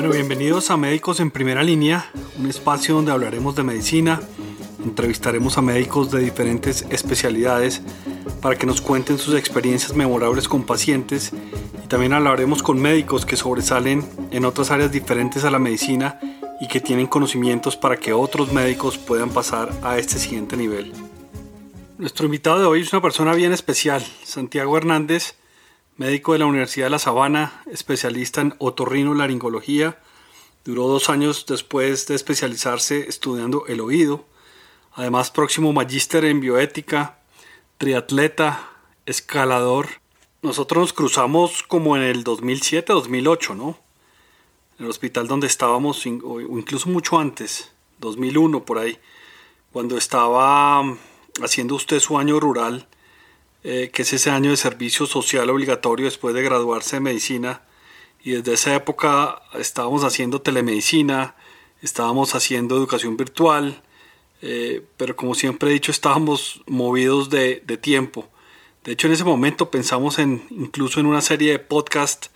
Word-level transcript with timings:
Bueno, 0.00 0.14
bienvenidos 0.14 0.70
a 0.70 0.78
Médicos 0.78 1.20
en 1.20 1.30
Primera 1.30 1.62
Línea, 1.62 2.10
un 2.38 2.48
espacio 2.48 2.94
donde 2.94 3.12
hablaremos 3.12 3.54
de 3.54 3.64
medicina, 3.64 4.18
entrevistaremos 4.82 5.58
a 5.58 5.60
médicos 5.60 6.10
de 6.10 6.20
diferentes 6.20 6.86
especialidades 6.88 7.82
para 8.40 8.56
que 8.56 8.64
nos 8.64 8.80
cuenten 8.80 9.18
sus 9.18 9.34
experiencias 9.34 9.94
memorables 9.94 10.48
con 10.48 10.64
pacientes 10.64 11.32
y 11.84 11.86
también 11.86 12.14
hablaremos 12.14 12.62
con 12.62 12.80
médicos 12.80 13.26
que 13.26 13.36
sobresalen 13.36 14.08
en 14.30 14.46
otras 14.46 14.70
áreas 14.70 14.90
diferentes 14.90 15.44
a 15.44 15.50
la 15.50 15.58
medicina 15.58 16.18
y 16.62 16.68
que 16.68 16.80
tienen 16.80 17.06
conocimientos 17.06 17.76
para 17.76 17.98
que 17.98 18.14
otros 18.14 18.54
médicos 18.54 18.96
puedan 18.96 19.28
pasar 19.28 19.70
a 19.82 19.98
este 19.98 20.18
siguiente 20.18 20.56
nivel. 20.56 20.94
Nuestro 21.98 22.24
invitado 22.24 22.58
de 22.58 22.64
hoy 22.64 22.80
es 22.80 22.92
una 22.94 23.02
persona 23.02 23.34
bien 23.34 23.52
especial, 23.52 24.02
Santiago 24.24 24.78
Hernández, 24.78 25.34
médico 26.00 26.32
de 26.32 26.38
la 26.38 26.46
Universidad 26.46 26.86
de 26.86 26.90
La 26.92 26.98
Sabana, 26.98 27.62
especialista 27.70 28.40
en 28.40 28.54
otorrinolaringología. 28.56 29.98
Duró 30.64 30.88
dos 30.88 31.10
años 31.10 31.44
después 31.46 32.06
de 32.06 32.14
especializarse 32.14 33.06
estudiando 33.06 33.66
el 33.66 33.82
oído. 33.82 34.24
Además, 34.94 35.30
próximo 35.30 35.74
magíster 35.74 36.24
en 36.24 36.40
bioética, 36.40 37.18
triatleta, 37.76 38.70
escalador. 39.04 39.88
Nosotros 40.40 40.80
nos 40.80 40.92
cruzamos 40.94 41.62
como 41.62 41.98
en 41.98 42.02
el 42.04 42.24
2007-2008, 42.24 43.54
¿no? 43.54 43.76
En 44.78 44.86
el 44.86 44.90
hospital 44.90 45.28
donde 45.28 45.48
estábamos, 45.48 46.06
o 46.06 46.40
incluso 46.40 46.88
mucho 46.88 47.18
antes, 47.18 47.72
2001 47.98 48.64
por 48.64 48.78
ahí, 48.78 48.98
cuando 49.70 49.98
estaba 49.98 50.82
haciendo 51.42 51.74
usted 51.74 52.00
su 52.00 52.16
año 52.16 52.40
rural 52.40 52.88
eh, 53.62 53.90
que 53.92 54.02
es 54.02 54.12
ese 54.12 54.30
año 54.30 54.50
de 54.50 54.56
servicio 54.56 55.06
social 55.06 55.50
obligatorio 55.50 56.06
después 56.06 56.34
de 56.34 56.42
graduarse 56.42 56.96
de 56.96 57.00
medicina. 57.00 57.62
Y 58.22 58.32
desde 58.32 58.54
esa 58.54 58.74
época 58.74 59.42
estábamos 59.58 60.04
haciendo 60.04 60.40
telemedicina, 60.40 61.34
estábamos 61.82 62.34
haciendo 62.34 62.76
educación 62.76 63.16
virtual, 63.16 63.82
eh, 64.42 64.82
pero 64.96 65.16
como 65.16 65.34
siempre 65.34 65.70
he 65.70 65.72
dicho, 65.74 65.90
estábamos 65.90 66.62
movidos 66.66 67.28
de, 67.28 67.62
de, 67.66 67.76
tiempo. 67.76 68.28
De 68.84 68.92
hecho, 68.92 69.06
en 69.06 69.12
ese 69.12 69.24
momento 69.24 69.70
pensamos 69.70 70.18
en 70.18 70.42
incluso 70.50 71.00
en 71.00 71.06
una 71.06 71.20
serie 71.20 71.52
de 71.52 71.58
podcasts 71.58 72.30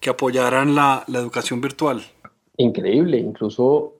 que 0.00 0.08
apoyaran 0.08 0.74
la, 0.74 1.04
la 1.08 1.18
educación 1.18 1.60
virtual. 1.60 2.02
Increíble, 2.56 3.18
incluso 3.18 3.94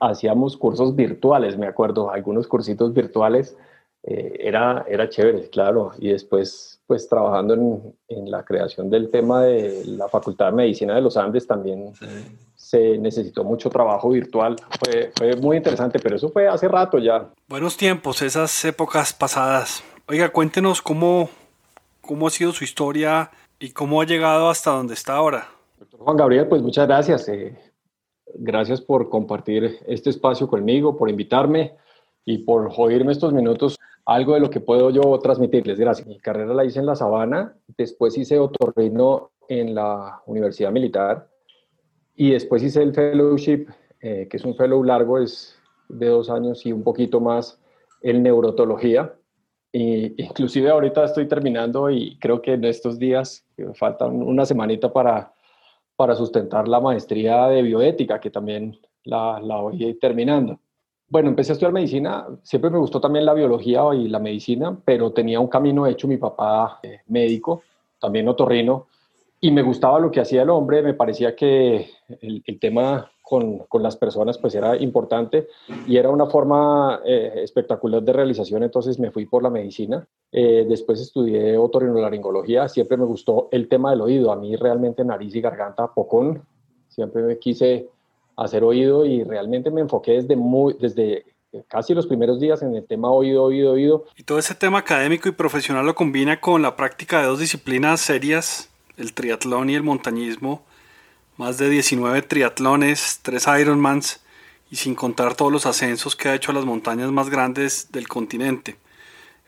hacíamos 0.00 0.56
cursos 0.56 0.96
virtuales, 0.96 1.58
me 1.58 1.66
acuerdo, 1.66 2.10
algunos 2.10 2.46
cursitos 2.46 2.94
virtuales 2.94 3.56
eh, 4.02 4.36
era, 4.40 4.84
era 4.88 5.08
chévere, 5.08 5.48
claro. 5.50 5.92
Y 5.98 6.08
después, 6.08 6.80
pues 6.86 7.08
trabajando 7.08 7.54
en, 7.54 7.94
en, 8.08 8.30
la 8.30 8.44
creación 8.44 8.88
del 8.88 9.10
tema 9.10 9.42
de 9.42 9.84
la 9.86 10.08
Facultad 10.08 10.46
de 10.46 10.52
Medicina 10.52 10.94
de 10.94 11.00
los 11.00 11.16
Andes, 11.16 11.46
también 11.46 11.92
se 12.54 12.98
necesitó 12.98 13.44
mucho 13.44 13.70
trabajo 13.70 14.10
virtual. 14.10 14.56
Fue, 14.80 15.12
fue 15.16 15.36
muy 15.36 15.56
interesante, 15.56 15.98
pero 15.98 16.16
eso 16.16 16.28
fue 16.30 16.48
hace 16.48 16.68
rato 16.68 16.98
ya. 16.98 17.28
Buenos 17.48 17.76
tiempos, 17.76 18.22
esas 18.22 18.64
épocas 18.64 19.12
pasadas. 19.12 19.82
Oiga, 20.06 20.30
cuéntenos 20.30 20.80
cómo, 20.80 21.28
cómo 22.00 22.26
ha 22.26 22.30
sido 22.30 22.52
su 22.52 22.64
historia 22.64 23.30
y 23.58 23.70
cómo 23.70 24.00
ha 24.00 24.06
llegado 24.06 24.48
hasta 24.48 24.70
donde 24.70 24.94
está 24.94 25.14
ahora. 25.16 25.48
Doctor 25.78 26.00
Juan 26.00 26.16
Gabriel, 26.16 26.46
pues 26.48 26.62
muchas 26.62 26.86
gracias. 26.86 27.28
Eh, 27.28 27.56
gracias 28.34 28.80
por 28.80 29.08
compartir 29.08 29.78
este 29.86 30.10
espacio 30.10 30.48
conmigo, 30.48 30.96
por 30.96 31.10
invitarme 31.10 31.76
y 32.24 32.38
por 32.38 32.70
oírme 32.76 33.12
estos 33.12 33.32
minutos 33.32 33.78
algo 34.08 34.32
de 34.32 34.40
lo 34.40 34.48
que 34.48 34.60
puedo 34.60 34.88
yo 34.88 35.18
transmitirles. 35.18 35.78
Gracias. 35.78 36.08
Mi 36.08 36.18
carrera 36.18 36.54
la 36.54 36.64
hice 36.64 36.78
en 36.78 36.86
La 36.86 36.96
Sabana, 36.96 37.54
después 37.76 38.16
hice 38.16 38.38
otorrino 38.38 39.32
en 39.48 39.74
la 39.74 40.22
Universidad 40.24 40.72
Militar 40.72 41.28
y 42.16 42.30
después 42.30 42.62
hice 42.62 42.82
el 42.82 42.94
fellowship, 42.94 43.66
eh, 44.00 44.26
que 44.30 44.38
es 44.38 44.44
un 44.46 44.56
fellow 44.56 44.82
largo, 44.82 45.18
es 45.18 45.58
de 45.90 46.06
dos 46.06 46.30
años 46.30 46.64
y 46.64 46.72
un 46.72 46.82
poquito 46.84 47.20
más 47.20 47.60
en 48.00 48.22
neurotología. 48.22 49.14
Y 49.72 50.22
inclusive 50.22 50.70
ahorita 50.70 51.04
estoy 51.04 51.28
terminando 51.28 51.90
y 51.90 52.18
creo 52.18 52.40
que 52.40 52.54
en 52.54 52.64
estos 52.64 52.98
días 52.98 53.46
faltan 53.74 54.22
una 54.22 54.46
semanita 54.46 54.90
para, 54.90 55.34
para 55.96 56.14
sustentar 56.14 56.66
la 56.66 56.80
maestría 56.80 57.46
de 57.48 57.60
bioética, 57.60 58.18
que 58.18 58.30
también 58.30 58.78
la, 59.04 59.38
la 59.42 59.56
voy 59.56 59.98
terminando. 60.00 60.58
Bueno, 61.10 61.30
empecé 61.30 61.52
a 61.52 61.54
estudiar 61.54 61.72
medicina, 61.72 62.26
siempre 62.42 62.70
me 62.70 62.78
gustó 62.78 63.00
también 63.00 63.24
la 63.24 63.32
biología 63.32 63.82
y 63.94 64.08
la 64.08 64.18
medicina, 64.18 64.78
pero 64.84 65.12
tenía 65.12 65.40
un 65.40 65.48
camino 65.48 65.86
hecho, 65.86 66.06
mi 66.06 66.18
papá 66.18 66.80
eh, 66.82 67.00
médico, 67.06 67.62
también 67.98 68.28
otorrino, 68.28 68.88
y 69.40 69.50
me 69.50 69.62
gustaba 69.62 69.98
lo 70.00 70.10
que 70.10 70.20
hacía 70.20 70.42
el 70.42 70.50
hombre, 70.50 70.82
me 70.82 70.92
parecía 70.92 71.34
que 71.34 71.88
el, 72.20 72.60
tema 72.60 73.10
con, 73.22 73.60
con, 73.60 73.82
las 73.82 73.96
personas 73.96 74.36
pues 74.36 74.54
era 74.54 74.76
importante 74.76 75.46
y 75.86 75.96
era 75.96 76.10
una 76.10 76.26
forma 76.26 77.00
eh, 77.06 77.32
espectacular 77.36 78.02
de 78.02 78.12
realización, 78.12 78.62
entonces 78.64 78.98
me 78.98 79.10
fui 79.10 79.24
por 79.24 79.42
la 79.42 79.50
medicina. 79.50 80.06
Eh, 80.30 80.66
después 80.68 81.00
estudié 81.00 81.56
otorrinolaringología, 81.56 82.68
siempre 82.68 82.98
me 82.98 83.04
gustó 83.04 83.48
el 83.50 83.68
tema 83.68 83.92
del 83.92 84.02
oído, 84.02 84.30
a 84.30 84.36
mí 84.36 84.56
realmente 84.56 85.04
nariz 85.04 85.34
y 85.34 85.40
garganta, 85.40 85.86
pocón, 85.86 86.42
siempre 86.88 87.22
me 87.22 87.38
quise 87.38 87.88
hacer 88.38 88.62
oído 88.62 89.04
y 89.04 89.24
realmente 89.24 89.70
me 89.70 89.80
enfoqué 89.80 90.12
desde, 90.12 90.36
muy, 90.36 90.76
desde 90.78 91.26
casi 91.66 91.92
los 91.92 92.06
primeros 92.06 92.38
días 92.40 92.62
en 92.62 92.74
el 92.74 92.86
tema 92.86 93.10
oído, 93.10 93.42
oído, 93.42 93.72
oído. 93.72 94.04
Y 94.16 94.22
todo 94.22 94.38
ese 94.38 94.54
tema 94.54 94.78
académico 94.78 95.28
y 95.28 95.32
profesional 95.32 95.84
lo 95.84 95.94
combina 95.94 96.40
con 96.40 96.62
la 96.62 96.76
práctica 96.76 97.20
de 97.20 97.26
dos 97.26 97.40
disciplinas 97.40 98.00
serias, 98.00 98.70
el 98.96 99.12
triatlón 99.12 99.70
y 99.70 99.74
el 99.74 99.82
montañismo. 99.82 100.62
Más 101.36 101.58
de 101.58 101.68
19 101.68 102.22
triatlones, 102.22 103.20
3 103.22 103.46
Ironmans 103.60 104.20
y 104.70 104.76
sin 104.76 104.94
contar 104.94 105.34
todos 105.34 105.50
los 105.50 105.66
ascensos 105.66 106.14
que 106.14 106.28
ha 106.28 106.34
hecho 106.34 106.52
a 106.52 106.54
las 106.54 106.64
montañas 106.64 107.10
más 107.10 107.30
grandes 107.30 107.90
del 107.90 108.06
continente. 108.06 108.76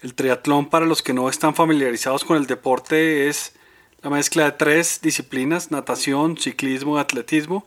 El 0.03 0.15
triatlón, 0.15 0.69
para 0.69 0.87
los 0.87 1.03
que 1.03 1.13
no 1.13 1.29
están 1.29 1.55
familiarizados 1.55 2.25
con 2.25 2.37
el 2.37 2.47
deporte, 2.47 3.29
es 3.29 3.55
la 4.03 4.11
mezcla 4.11 4.45
de 4.45 4.53
tres 4.53 5.01
disciplinas, 5.03 5.71
natación, 5.71 6.39
ciclismo 6.39 6.97
y 6.97 7.01
atletismo 7.01 7.67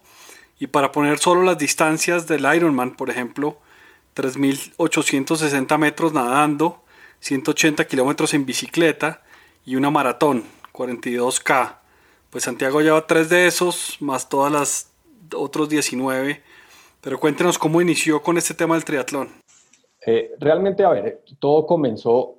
y 0.64 0.68
para 0.68 0.94
poner 0.94 1.18
solo 1.18 1.44
las 1.44 1.58
distancias 1.58 2.26
del 2.26 2.46
Ironman, 2.56 2.96
por 2.96 3.10
ejemplo, 3.10 3.58
3.860 4.16 5.78
metros 5.78 6.14
nadando, 6.14 6.84
180 7.20 7.86
kilómetros 7.86 8.34
en 8.34 8.46
bicicleta 8.46 9.24
y 9.66 9.76
una 9.76 9.90
maratón, 9.90 10.46
42K. 10.72 11.80
Pues 12.30 12.46
Santiago 12.46 12.80
lleva 12.80 13.06
tres 13.06 13.28
de 13.28 13.46
esos, 13.46 13.98
más 14.00 14.30
todas 14.30 14.54
las 14.54 14.94
otros 15.36 15.68
19. 15.68 16.42
Pero 17.02 17.20
cuéntenos 17.20 17.58
cómo 17.60 17.82
inició 17.82 18.22
con 18.22 18.38
este 18.38 18.54
tema 18.54 18.76
del 18.76 18.86
triatlón. 18.86 19.32
Eh, 20.08 20.32
realmente, 20.40 20.86
a 20.86 20.92
ver, 20.92 21.26
todo 21.40 21.68
comenzó 21.68 22.36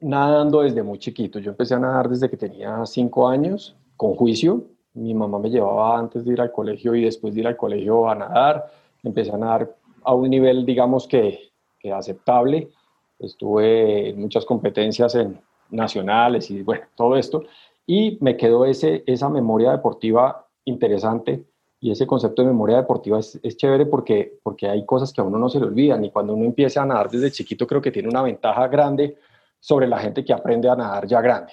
nadando 0.00 0.62
desde 0.62 0.82
muy 0.82 0.98
chiquito. 0.98 1.38
Yo 1.38 1.52
empecé 1.52 1.74
a 1.74 1.78
nadar 1.78 2.08
desde 2.08 2.28
que 2.28 2.36
tenía 2.36 2.84
5 2.84 3.28
años, 3.28 3.76
con 3.96 4.16
juicio. 4.16 4.64
Mi 4.98 5.14
mamá 5.14 5.38
me 5.38 5.48
llevaba 5.48 5.96
antes 5.96 6.24
de 6.24 6.32
ir 6.32 6.40
al 6.40 6.50
colegio 6.50 6.94
y 6.96 7.04
después 7.04 7.32
de 7.32 7.40
ir 7.40 7.46
al 7.46 7.56
colegio 7.56 8.08
a 8.08 8.16
nadar. 8.16 8.68
Empecé 9.04 9.30
a 9.30 9.38
nadar 9.38 9.76
a 10.02 10.12
un 10.12 10.28
nivel, 10.28 10.66
digamos 10.66 11.06
que, 11.06 11.52
que 11.78 11.92
aceptable. 11.92 12.70
Estuve 13.18 14.10
en 14.10 14.20
muchas 14.20 14.44
competencias 14.44 15.14
en 15.14 15.40
nacionales 15.70 16.50
y 16.50 16.62
bueno, 16.62 16.84
todo 16.96 17.16
esto. 17.16 17.44
Y 17.86 18.18
me 18.20 18.36
quedó 18.36 18.64
ese, 18.64 19.04
esa 19.06 19.28
memoria 19.28 19.70
deportiva 19.70 20.46
interesante 20.64 21.44
y 21.80 21.92
ese 21.92 22.06
concepto 22.06 22.42
de 22.42 22.48
memoria 22.48 22.78
deportiva 22.78 23.20
es, 23.20 23.38
es, 23.42 23.56
chévere 23.56 23.86
porque, 23.86 24.38
porque 24.42 24.68
hay 24.68 24.84
cosas 24.84 25.12
que 25.12 25.20
a 25.20 25.24
uno 25.24 25.38
no 25.38 25.48
se 25.48 25.60
le 25.60 25.66
olvidan 25.66 26.04
y 26.04 26.10
cuando 26.10 26.34
uno 26.34 26.44
empieza 26.44 26.82
a 26.82 26.86
nadar 26.86 27.08
desde 27.08 27.30
chiquito 27.30 27.68
creo 27.68 27.80
que 27.80 27.92
tiene 27.92 28.08
una 28.08 28.22
ventaja 28.22 28.66
grande 28.66 29.16
sobre 29.60 29.86
la 29.86 29.98
gente 29.98 30.24
que 30.24 30.32
aprende 30.32 30.68
a 30.68 30.74
nadar 30.74 31.06
ya 31.06 31.20
grande. 31.20 31.52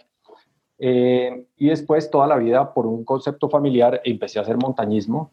Eh, 0.77 1.45
y 1.57 1.69
después 1.69 2.11
toda 2.11 2.27
la 2.27 2.35
vida 2.35 2.73
por 2.73 2.85
un 2.85 3.05
concepto 3.05 3.49
familiar 3.49 4.01
empecé 4.03 4.39
a 4.39 4.41
hacer 4.41 4.57
montañismo, 4.57 5.31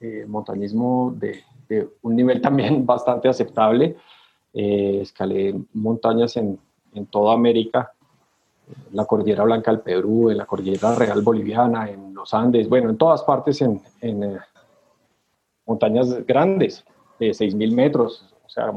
eh, 0.00 0.24
montañismo 0.26 1.14
de, 1.16 1.42
un 2.02 2.16
nivel 2.16 2.40
también 2.42 2.84
bastante 2.84 3.28
aceptable. 3.28 3.96
Eh, 4.52 4.98
escalé 5.02 5.54
montañas 5.72 6.36
en, 6.36 6.58
en, 6.94 7.06
toda 7.06 7.32
América, 7.32 7.92
en 8.90 8.96
la 8.96 9.06
Cordillera 9.06 9.44
Blanca 9.44 9.70
del 9.70 9.80
Perú, 9.80 10.30
en 10.30 10.38
la 10.38 10.46
Cordillera 10.46 10.94
Real 10.94 11.22
Boliviana, 11.22 11.88
en 11.88 12.12
los 12.12 12.34
Andes, 12.34 12.68
bueno, 12.68 12.90
en 12.90 12.98
todas 12.98 13.22
partes 13.22 13.62
en, 13.62 13.80
en 14.02 14.38
montañas 15.66 16.26
grandes, 16.26 16.84
de 17.18 17.30
6.000 17.30 17.72
metros, 17.72 18.34
o 18.44 18.48
sea, 18.48 18.72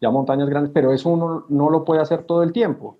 ya 0.00 0.10
montañas 0.10 0.48
grandes, 0.48 0.72
pero 0.72 0.92
eso 0.92 1.10
uno 1.10 1.44
no 1.48 1.70
lo 1.70 1.84
puede 1.84 2.00
hacer 2.00 2.24
todo 2.24 2.42
el 2.42 2.52
tiempo. 2.52 2.96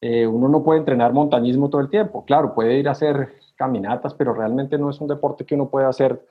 Eh, 0.00 0.26
uno 0.26 0.48
no 0.48 0.62
puede 0.62 0.78
entrenar 0.78 1.12
montañismo 1.12 1.68
todo 1.68 1.80
el 1.80 1.90
tiempo. 1.90 2.24
Claro, 2.24 2.54
puede 2.54 2.78
ir 2.78 2.88
a 2.88 2.92
hacer 2.92 3.40
caminatas, 3.56 4.14
pero 4.14 4.32
realmente 4.32 4.78
no 4.78 4.90
es 4.90 5.00
un 5.00 5.08
deporte 5.08 5.44
que 5.44 5.56
uno 5.56 5.68
pueda 5.68 5.88
hacer 5.88 6.24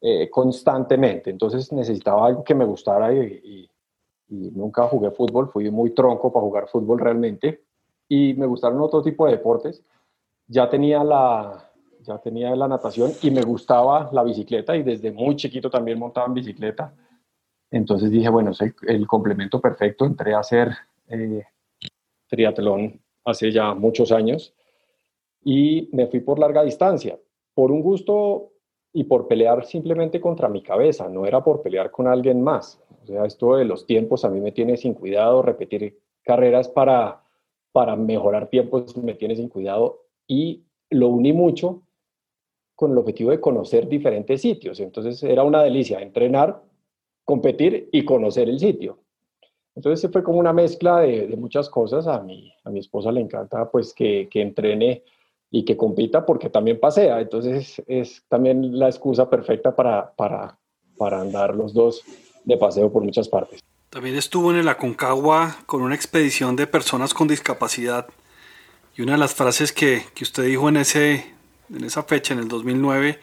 eh, 0.00 0.28
constantemente. 0.28 1.30
Entonces 1.30 1.72
necesitaba 1.72 2.26
algo 2.26 2.42
que 2.42 2.54
me 2.54 2.64
gustara 2.64 3.12
y, 3.14 3.68
nunca 4.28 4.84
jugué 4.84 5.10
fútbol. 5.10 5.48
Fui 5.50 5.70
muy 5.70 5.90
tronco 5.90 6.32
para 6.32 6.44
jugar 6.44 6.68
fútbol 6.68 6.98
realmente. 6.98 7.62
Y 8.08 8.34
me 8.34 8.46
gustaron 8.46 8.80
otro 8.80 9.02
tipo 9.02 9.26
de 9.26 9.32
deportes. 9.32 9.84
Ya 10.48 10.68
tenía 10.68 11.04
la, 11.04 11.70
ya 12.00 12.18
tenía 12.18 12.56
la 12.56 12.66
natación 12.66 13.12
y 13.22 13.30
me 13.30 13.42
gustaba 13.42 14.10
la 14.12 14.24
bicicleta 14.24 14.74
y 14.74 14.82
desde 14.82 15.12
muy 15.12 15.36
chiquito 15.36 15.70
también 15.70 15.98
montaba 15.98 16.26
en 16.26 16.34
bicicleta. 16.34 16.94
Entonces 17.70 18.10
dije, 18.10 18.28
bueno, 18.28 18.50
es 18.50 18.60
el, 18.60 19.06
complemento 19.06 19.60
perfecto. 19.60 20.06
Entré 20.06 20.34
a 20.34 20.40
hacer 20.40 20.72
eh, 21.08 21.44
triatlón 22.28 23.00
hace 23.24 23.52
ya 23.52 23.74
muchos 23.74 24.12
años 24.12 24.54
y 25.44 25.88
me 25.92 26.06
fui 26.06 26.20
por 26.20 26.38
larga 26.38 26.62
distancia, 26.62 27.18
por 27.54 27.72
un 27.72 27.82
gusto 27.82 28.52
y 28.92 29.04
por 29.04 29.26
pelear 29.26 29.64
simplemente 29.64 30.20
contra 30.20 30.48
mi 30.48 30.62
cabeza, 30.62 31.08
no 31.08 31.26
era 31.26 31.42
por 31.42 31.62
pelear 31.62 31.90
con 31.90 32.06
alguien 32.06 32.42
más. 32.42 32.80
O 33.02 33.06
sea, 33.06 33.24
esto 33.24 33.56
de 33.56 33.64
los 33.64 33.86
tiempos 33.86 34.24
a 34.24 34.28
mí 34.28 34.40
me 34.40 34.52
tiene 34.52 34.76
sin 34.76 34.94
cuidado, 34.94 35.42
repetir 35.42 35.98
carreras 36.22 36.68
para, 36.68 37.22
para 37.72 37.96
mejorar 37.96 38.48
tiempos 38.48 38.96
me 38.96 39.14
tiene 39.14 39.34
sin 39.34 39.48
cuidado 39.48 40.04
y 40.26 40.64
lo 40.90 41.08
uní 41.08 41.32
mucho 41.32 41.82
con 42.74 42.92
el 42.92 42.98
objetivo 42.98 43.30
de 43.30 43.40
conocer 43.40 43.88
diferentes 43.88 44.40
sitios. 44.40 44.78
Entonces 44.80 45.22
era 45.22 45.42
una 45.42 45.62
delicia 45.62 46.00
entrenar, 46.00 46.62
competir 47.24 47.88
y 47.92 48.04
conocer 48.04 48.48
el 48.48 48.58
sitio. 48.58 49.01
Entonces 49.74 50.10
fue 50.12 50.22
como 50.22 50.38
una 50.38 50.52
mezcla 50.52 51.00
de, 51.00 51.34
muchas 51.36 51.68
cosas. 51.68 52.06
A 52.06 52.20
mi, 52.20 52.52
a 52.64 52.70
mi 52.70 52.80
esposa 52.80 53.10
le 53.10 53.20
encanta 53.20 53.70
pues 53.70 53.94
que, 53.94 54.28
que 54.30 54.42
entrene 54.42 55.02
y 55.50 55.64
que 55.64 55.76
compita 55.76 56.24
porque 56.24 56.50
también 56.50 56.80
pasea. 56.80 57.20
Entonces 57.20 57.82
es 57.86 58.22
también 58.28 58.78
la 58.78 58.88
excusa 58.88 59.28
perfecta 59.28 59.74
para, 59.74 60.12
para, 60.12 60.58
para 60.96 61.20
andar 61.20 61.54
los 61.54 61.74
dos 61.74 62.02
de 62.44 62.56
paseo 62.56 62.90
por 62.92 63.02
muchas 63.02 63.28
partes. 63.28 63.60
También 63.90 64.16
estuvo 64.16 64.50
en 64.50 64.56
el 64.56 64.68
Aconcagua 64.68 65.58
con 65.66 65.82
una 65.82 65.94
expedición 65.94 66.56
de 66.56 66.66
personas 66.66 67.12
con 67.12 67.28
discapacidad. 67.28 68.06
Y 68.96 69.02
una 69.02 69.12
de 69.12 69.18
las 69.18 69.34
frases 69.34 69.72
que, 69.72 70.04
que 70.14 70.24
usted 70.24 70.44
dijo 70.44 70.68
en, 70.68 70.78
ese, 70.78 71.26
en 71.74 71.84
esa 71.84 72.02
fecha, 72.02 72.32
en 72.32 72.40
el 72.40 72.48
2009, 72.48 73.20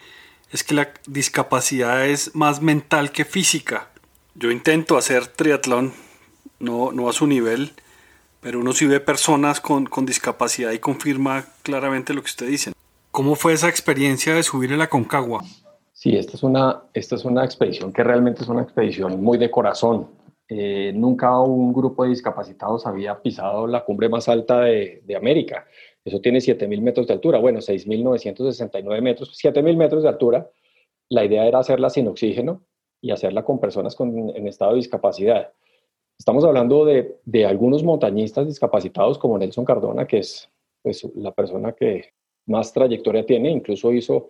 es 0.52 0.64
que 0.64 0.74
la 0.74 0.92
discapacidad 1.06 2.06
es 2.06 2.34
más 2.36 2.62
mental 2.62 3.10
que 3.10 3.24
física. 3.24 3.90
Yo 4.34 4.52
intento 4.52 4.96
hacer 4.96 5.26
triatlón, 5.26 5.92
no, 6.60 6.92
no 6.92 7.08
a 7.08 7.12
su 7.12 7.26
nivel, 7.26 7.72
pero 8.40 8.60
uno 8.60 8.72
sí 8.72 8.86
ve 8.86 9.00
personas 9.00 9.60
con, 9.60 9.86
con 9.86 10.06
discapacidad 10.06 10.72
y 10.72 10.78
confirma 10.78 11.46
claramente 11.62 12.14
lo 12.14 12.20
que 12.22 12.26
usted 12.26 12.46
dice. 12.46 12.72
¿Cómo 13.10 13.34
fue 13.34 13.54
esa 13.54 13.68
experiencia 13.68 14.34
de 14.34 14.42
subir 14.42 14.72
el 14.72 14.80
Aconcagua? 14.80 15.42
Sí, 15.92 16.16
esta 16.16 16.36
es 16.36 16.42
una, 16.42 16.82
esta 16.94 17.16
es 17.16 17.24
una 17.24 17.44
expedición 17.44 17.92
que 17.92 18.04
realmente 18.04 18.42
es 18.42 18.48
una 18.48 18.62
expedición 18.62 19.22
muy 19.22 19.36
de 19.36 19.50
corazón. 19.50 20.08
Eh, 20.48 20.92
nunca 20.94 21.38
un 21.40 21.72
grupo 21.72 22.04
de 22.04 22.10
discapacitados 22.10 22.86
había 22.86 23.20
pisado 23.20 23.66
la 23.66 23.84
cumbre 23.84 24.08
más 24.08 24.28
alta 24.28 24.60
de, 24.60 25.02
de 25.04 25.16
América. 25.16 25.66
Eso 26.04 26.20
tiene 26.20 26.38
7.000 26.38 26.80
metros 26.80 27.06
de 27.06 27.12
altura, 27.12 27.38
bueno, 27.38 27.60
6.969 27.60 29.02
metros, 29.02 29.38
7.000 29.42 29.76
metros 29.76 30.02
de 30.02 30.08
altura. 30.08 30.50
La 31.08 31.24
idea 31.24 31.44
era 31.46 31.58
hacerla 31.58 31.90
sin 31.90 32.08
oxígeno 32.08 32.62
y 33.00 33.10
hacerla 33.10 33.44
con 33.44 33.60
personas 33.60 33.94
con, 33.94 34.30
en 34.34 34.46
estado 34.46 34.72
de 34.72 34.78
discapacidad. 34.78 35.52
Estamos 36.20 36.44
hablando 36.44 36.84
de, 36.84 37.18
de, 37.24 37.46
algunos 37.46 37.82
montañistas 37.82 38.46
discapacitados 38.46 39.16
como 39.16 39.38
Nelson 39.38 39.64
Cardona, 39.64 40.06
que 40.06 40.18
es 40.18 40.50
pues, 40.82 41.02
la 41.14 41.32
persona 41.32 41.72
que 41.72 42.12
más 42.44 42.74
trayectoria 42.74 43.24
tiene, 43.24 43.50
incluso 43.50 43.90
hizo 43.90 44.28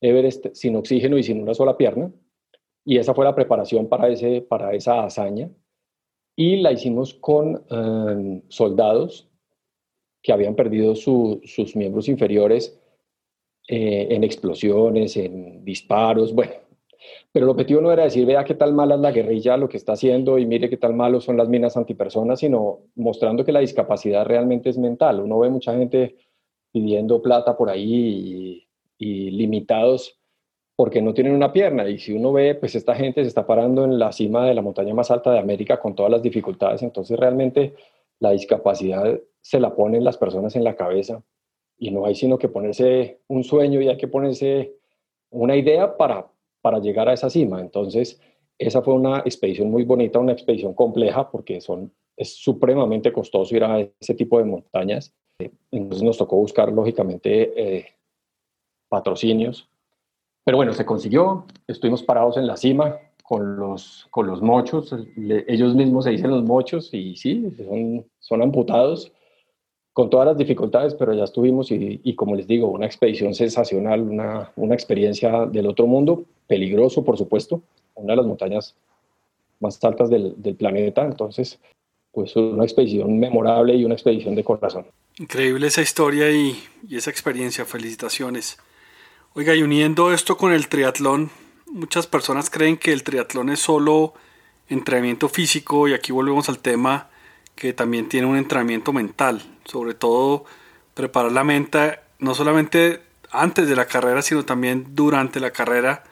Everest 0.00 0.46
sin 0.54 0.76
oxígeno 0.76 1.18
y 1.18 1.22
sin 1.22 1.42
una 1.42 1.52
sola 1.52 1.76
pierna. 1.76 2.10
Y 2.86 2.96
esa 2.96 3.12
fue 3.12 3.26
la 3.26 3.34
preparación 3.34 3.86
para, 3.86 4.08
ese, 4.08 4.40
para 4.40 4.72
esa 4.72 5.04
hazaña. 5.04 5.50
Y 6.34 6.56
la 6.56 6.72
hicimos 6.72 7.12
con 7.12 7.62
em, 7.68 8.40
soldados 8.48 9.28
que 10.22 10.32
habían 10.32 10.54
perdido 10.54 10.94
sus 10.94 11.76
miembros 11.76 12.08
inferiores 12.08 12.80
eh, 13.68 14.06
en 14.08 14.24
explosiones, 14.24 15.18
en 15.18 15.62
disparos, 15.66 16.34
bueno, 16.34 16.54
pero 17.32 17.46
el 17.46 17.50
objetivo 17.50 17.80
no 17.80 17.92
era 17.92 18.04
decir, 18.04 18.26
vea 18.26 18.44
qué 18.44 18.54
tal 18.54 18.72
mala 18.72 18.94
es 18.94 19.00
la 19.00 19.12
guerrilla, 19.12 19.56
lo 19.56 19.68
que 19.68 19.76
está 19.76 19.92
haciendo 19.92 20.38
y 20.38 20.46
mire 20.46 20.70
qué 20.70 20.76
tal 20.76 20.94
malo 20.94 21.20
son 21.20 21.36
las 21.36 21.48
minas 21.48 21.76
antipersonas, 21.76 22.40
sino 22.40 22.80
mostrando 22.94 23.44
que 23.44 23.52
la 23.52 23.60
discapacidad 23.60 24.24
realmente 24.24 24.70
es 24.70 24.78
mental. 24.78 25.20
Uno 25.20 25.38
ve 25.38 25.50
mucha 25.50 25.74
gente 25.74 26.16
pidiendo 26.72 27.22
plata 27.22 27.56
por 27.56 27.70
ahí 27.70 28.66
y, 28.98 29.30
limitados 29.30 30.18
porque 30.74 31.02
no 31.02 31.14
tienen 31.14 31.34
una 31.34 31.52
pierna. 31.52 31.88
Y 31.88 31.98
si 31.98 32.12
uno 32.12 32.32
ve, 32.32 32.54
pues 32.54 32.74
esta 32.74 32.94
gente 32.94 33.22
se 33.22 33.28
está 33.28 33.46
parando 33.46 33.84
en 33.84 33.98
la 33.98 34.12
cima 34.12 34.46
de 34.46 34.54
la 34.54 34.62
montaña 34.62 34.94
más 34.94 35.10
alta 35.10 35.30
de 35.32 35.38
América 35.38 35.80
con 35.80 35.94
todas 35.94 36.12
las 36.12 36.22
dificultades. 36.22 36.82
Entonces 36.82 37.18
realmente 37.18 37.74
la 38.18 38.30
discapacidad 38.30 39.20
se 39.40 39.60
la 39.60 39.74
ponen 39.74 40.04
las 40.04 40.16
personas 40.16 40.56
en 40.56 40.64
la 40.64 40.76
cabeza 40.76 41.22
y 41.78 41.90
no 41.90 42.06
hay 42.06 42.14
sino 42.14 42.38
que 42.38 42.48
ponerse 42.48 43.20
un 43.28 43.44
sueño 43.44 43.80
y 43.80 43.88
hay 43.88 43.96
que 43.96 44.08
ponerse 44.08 44.74
una 45.30 45.56
idea 45.56 45.96
para 45.96 46.26
para 46.66 46.80
llegar 46.80 47.08
a 47.08 47.12
esa 47.12 47.30
cima. 47.30 47.60
Entonces, 47.60 48.20
esa 48.58 48.82
fue 48.82 48.94
una 48.94 49.20
expedición 49.20 49.70
muy 49.70 49.84
bonita, 49.84 50.18
una 50.18 50.32
expedición 50.32 50.74
compleja 50.74 51.30
porque 51.30 51.60
son, 51.60 51.92
es 52.16 52.34
supremamente 52.34 53.12
costoso 53.12 53.54
ir 53.54 53.62
a 53.62 53.78
ese 54.00 54.14
tipo 54.14 54.40
de 54.40 54.46
montañas. 54.46 55.14
Entonces 55.70 56.02
nos 56.02 56.18
tocó 56.18 56.34
buscar, 56.34 56.72
lógicamente, 56.72 57.52
eh, 57.76 57.86
patrocinios. 58.88 59.68
Pero 60.44 60.56
bueno, 60.56 60.72
se 60.72 60.84
consiguió, 60.84 61.46
estuvimos 61.68 62.02
parados 62.02 62.36
en 62.36 62.48
la 62.48 62.56
cima 62.56 62.98
con 63.22 63.56
los, 63.56 64.08
con 64.10 64.26
los 64.26 64.42
mochos, 64.42 64.92
ellos 65.46 65.72
mismos 65.76 66.02
se 66.02 66.10
dicen 66.10 66.32
los 66.32 66.42
mochos 66.42 66.92
y 66.92 67.14
sí, 67.14 67.48
son, 67.58 68.04
son 68.18 68.42
amputados 68.42 69.12
con 69.96 70.10
todas 70.10 70.26
las 70.26 70.36
dificultades, 70.36 70.94
pero 70.94 71.14
ya 71.14 71.24
estuvimos 71.24 71.70
y, 71.70 72.14
como 72.16 72.36
les 72.36 72.46
digo, 72.46 72.68
una 72.68 72.84
expedición 72.84 73.32
sensacional, 73.32 74.02
una, 74.02 74.52
una, 74.54 74.74
experiencia 74.74 75.46
del 75.46 75.66
otro 75.66 75.86
mundo, 75.86 76.26
peligroso 76.46 77.02
por 77.02 77.16
supuesto, 77.16 77.62
una 77.94 78.12
de 78.12 78.16
las 78.18 78.26
montañas 78.26 78.74
más 79.58 79.82
altas 79.82 80.10
del, 80.10 80.34
del 80.36 80.54
planeta, 80.54 81.02
entonces 81.02 81.58
pues 82.12 82.36
una 82.36 82.64
expedición 82.64 83.18
memorable 83.18 83.74
y 83.74 83.86
una 83.86 83.94
expedición 83.94 84.34
de 84.34 84.44
corazón. 84.44 84.84
Increíble 85.18 85.66
esa 85.68 85.80
historia 85.80 86.30
y, 86.30 86.62
y 86.86 86.96
esa 86.96 87.08
experiencia, 87.08 87.64
felicitaciones. 87.64 88.58
Oiga, 89.32 89.54
y 89.54 89.62
uniendo 89.62 90.12
esto 90.12 90.36
con 90.36 90.52
el 90.52 90.68
triatlón, 90.68 91.30
muchas 91.72 92.06
personas 92.06 92.50
creen 92.50 92.76
que 92.76 92.92
el 92.92 93.02
triatlón 93.02 93.48
es 93.48 93.60
solo 93.60 94.12
entrenamiento 94.68 95.30
físico 95.30 95.88
y 95.88 95.94
aquí 95.94 96.12
volvemos 96.12 96.50
al 96.50 96.58
tema 96.58 97.08
que 97.56 97.72
también 97.72 98.08
tiene 98.08 98.26
un 98.26 98.36
entrenamiento 98.36 98.92
mental, 98.92 99.42
sobre 99.64 99.94
todo 99.94 100.44
preparar 100.94 101.32
la 101.32 101.42
mente 101.42 101.98
no 102.18 102.34
solamente 102.34 103.00
antes 103.30 103.68
de 103.68 103.76
la 103.76 103.86
carrera, 103.86 104.22
sino 104.22 104.44
también 104.44 104.94
durante 104.94 105.40
la 105.40 105.50
carrera. 105.50 106.04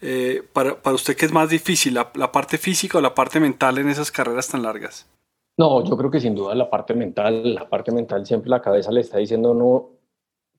Eh, 0.00 0.42
para, 0.52 0.80
para, 0.80 0.94
usted, 0.94 1.16
¿qué 1.16 1.26
es 1.26 1.32
más 1.32 1.50
difícil, 1.50 1.94
la, 1.94 2.10
la, 2.14 2.30
parte 2.30 2.56
física 2.56 2.98
o 2.98 3.00
la 3.00 3.14
parte 3.14 3.40
mental 3.40 3.78
en 3.78 3.88
esas 3.88 4.12
carreras 4.12 4.48
tan 4.48 4.62
largas? 4.62 5.08
No, 5.56 5.84
yo 5.84 5.96
creo 5.96 6.10
que 6.10 6.20
sin 6.20 6.36
duda 6.36 6.54
la 6.54 6.70
parte 6.70 6.94
mental, 6.94 7.54
la 7.54 7.68
parte 7.68 7.90
mental 7.90 8.24
siempre 8.24 8.48
la 8.48 8.62
cabeza 8.62 8.92
le 8.92 9.00
está 9.00 9.18
diciendo 9.18 9.54
no 9.54 9.90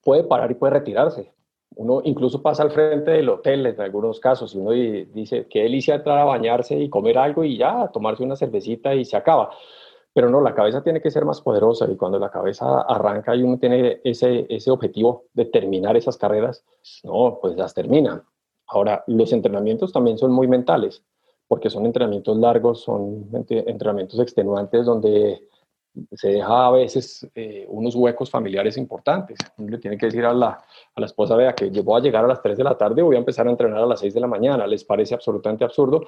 puede 0.04 0.24
parar 0.24 0.52
y 0.52 0.56
puede 0.56 0.74
retirarse. 0.74 1.32
Uno 1.76 2.02
incluso 2.04 2.42
pasa 2.42 2.64
al 2.64 2.72
frente 2.72 3.12
del 3.12 3.30
hotel 3.30 3.66
en 3.66 3.80
algunos 3.80 4.20
casos 4.20 4.54
y 4.54 4.58
uno 4.58 4.72
dice, 4.72 5.48
qué 5.50 5.64
delicia 5.64 5.96
entrar 5.96 6.18
a 6.18 6.26
bañarse 6.26 6.78
y 6.78 6.90
comer 6.90 7.18
algo 7.18 7.44
y 7.46 7.58
ya, 7.58 7.90
tomarse 7.94 8.24
una 8.24 8.36
cervecita 8.36 8.94
y 8.94 9.06
se 9.06 9.16
acaba. 9.16 9.52
Pero 10.20 10.30
no, 10.30 10.42
la 10.42 10.54
cabeza 10.54 10.84
tiene 10.84 11.00
que 11.00 11.12
ser 11.12 11.24
más 11.24 11.40
poderosa 11.40 11.90
y 11.90 11.96
cuando 11.96 12.20
la 12.20 12.30
cabeza 12.30 12.82
arranca 12.82 13.34
y 13.38 13.42
uno 13.42 13.58
tiene 13.58 14.02
ese, 14.04 14.46
ese 14.50 14.70
objetivo 14.70 15.28
de 15.32 15.46
terminar 15.46 15.96
esas 15.96 16.18
carreras, 16.18 16.66
no, 17.06 17.40
pues 17.42 17.56
las 17.56 17.74
termina. 17.74 18.22
Ahora, 18.68 19.02
los 19.08 19.32
entrenamientos 19.32 19.94
también 19.94 20.18
son 20.18 20.34
muy 20.34 20.46
mentales, 20.46 21.06
porque 21.48 21.70
son 21.70 21.86
entrenamientos 21.86 22.36
largos, 22.36 22.82
son 22.82 23.30
entrenamientos 23.48 24.20
extenuantes 24.20 24.86
donde 24.86 25.48
se 26.12 26.28
deja 26.28 26.68
a 26.68 26.72
veces 26.72 27.26
eh, 27.34 27.66
unos 27.70 27.96
huecos 27.96 28.30
familiares 28.30 28.76
importantes. 28.76 29.38
Uno 29.58 29.70
le 29.70 29.78
tiene 29.78 29.98
que 29.98 30.08
decir 30.08 30.26
a 30.26 30.34
la, 30.34 30.50
a 30.50 31.00
la 31.00 31.06
esposa, 31.06 31.38
vea, 31.38 31.56
que 31.56 31.72
yo 31.72 31.82
voy 31.82 31.98
a 31.98 32.04
llegar 32.04 32.26
a 32.26 32.28
las 32.28 32.42
3 32.42 32.58
de 32.58 32.64
la 32.66 32.78
tarde, 32.78 33.02
voy 33.02 33.16
a 33.16 33.20
empezar 33.20 33.48
a 33.48 33.52
entrenar 33.52 33.84
a 33.84 33.86
las 33.86 34.02
6 34.02 34.14
de 34.14 34.20
la 34.20 34.28
mañana. 34.28 34.68
Les 34.68 34.84
parece 34.84 35.16
absolutamente 35.16 35.64
absurdo, 35.64 36.02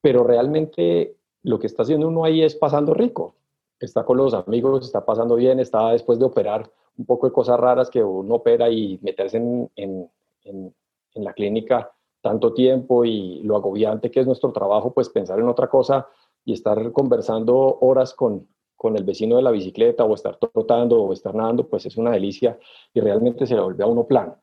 pero 0.00 0.22
realmente 0.22 1.16
lo 1.42 1.58
que 1.58 1.66
está 1.66 1.82
haciendo 1.82 2.08
uno 2.08 2.24
ahí 2.24 2.42
es 2.42 2.54
pasando 2.54 2.94
rico. 2.94 3.34
Está 3.78 4.04
con 4.04 4.18
los 4.18 4.34
amigos, 4.34 4.84
está 4.84 5.04
pasando 5.04 5.36
bien, 5.36 5.58
está 5.58 5.90
después 5.90 6.18
de 6.18 6.26
operar 6.26 6.70
un 6.98 7.06
poco 7.06 7.26
de 7.26 7.32
cosas 7.32 7.58
raras 7.58 7.88
que 7.88 8.02
uno 8.02 8.34
opera 8.36 8.68
y 8.68 8.98
meterse 9.02 9.38
en, 9.38 9.70
en, 9.76 10.10
en, 10.44 10.74
la 11.14 11.32
clínica 11.32 11.90
tanto 12.20 12.52
tiempo 12.52 13.04
y 13.04 13.40
lo 13.42 13.56
agobiante 13.56 14.10
que 14.10 14.20
es 14.20 14.26
nuestro 14.26 14.52
trabajo, 14.52 14.92
pues 14.92 15.08
pensar 15.08 15.38
en 15.38 15.48
otra 15.48 15.68
cosa 15.68 16.06
y 16.44 16.52
estar 16.52 16.92
conversando 16.92 17.78
horas 17.80 18.12
con, 18.12 18.46
con 18.76 18.96
el 18.96 19.04
vecino 19.04 19.36
de 19.36 19.42
la 19.42 19.50
bicicleta 19.50 20.04
o 20.04 20.14
estar 20.14 20.36
trotando 20.36 21.02
o 21.02 21.12
estar 21.12 21.34
nadando, 21.34 21.66
pues 21.66 21.86
es 21.86 21.96
una 21.96 22.10
delicia 22.10 22.58
y 22.92 23.00
realmente 23.00 23.46
se 23.46 23.54
le 23.54 23.62
vuelve 23.62 23.82
a 23.82 23.86
uno 23.86 24.06
plan. 24.06 24.34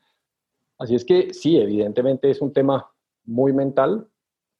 Así 0.79 0.95
es 0.95 1.05
que 1.05 1.33
sí, 1.33 1.57
evidentemente 1.57 2.29
es 2.29 2.41
un 2.41 2.53
tema 2.53 2.91
muy 3.25 3.53
mental, 3.53 4.07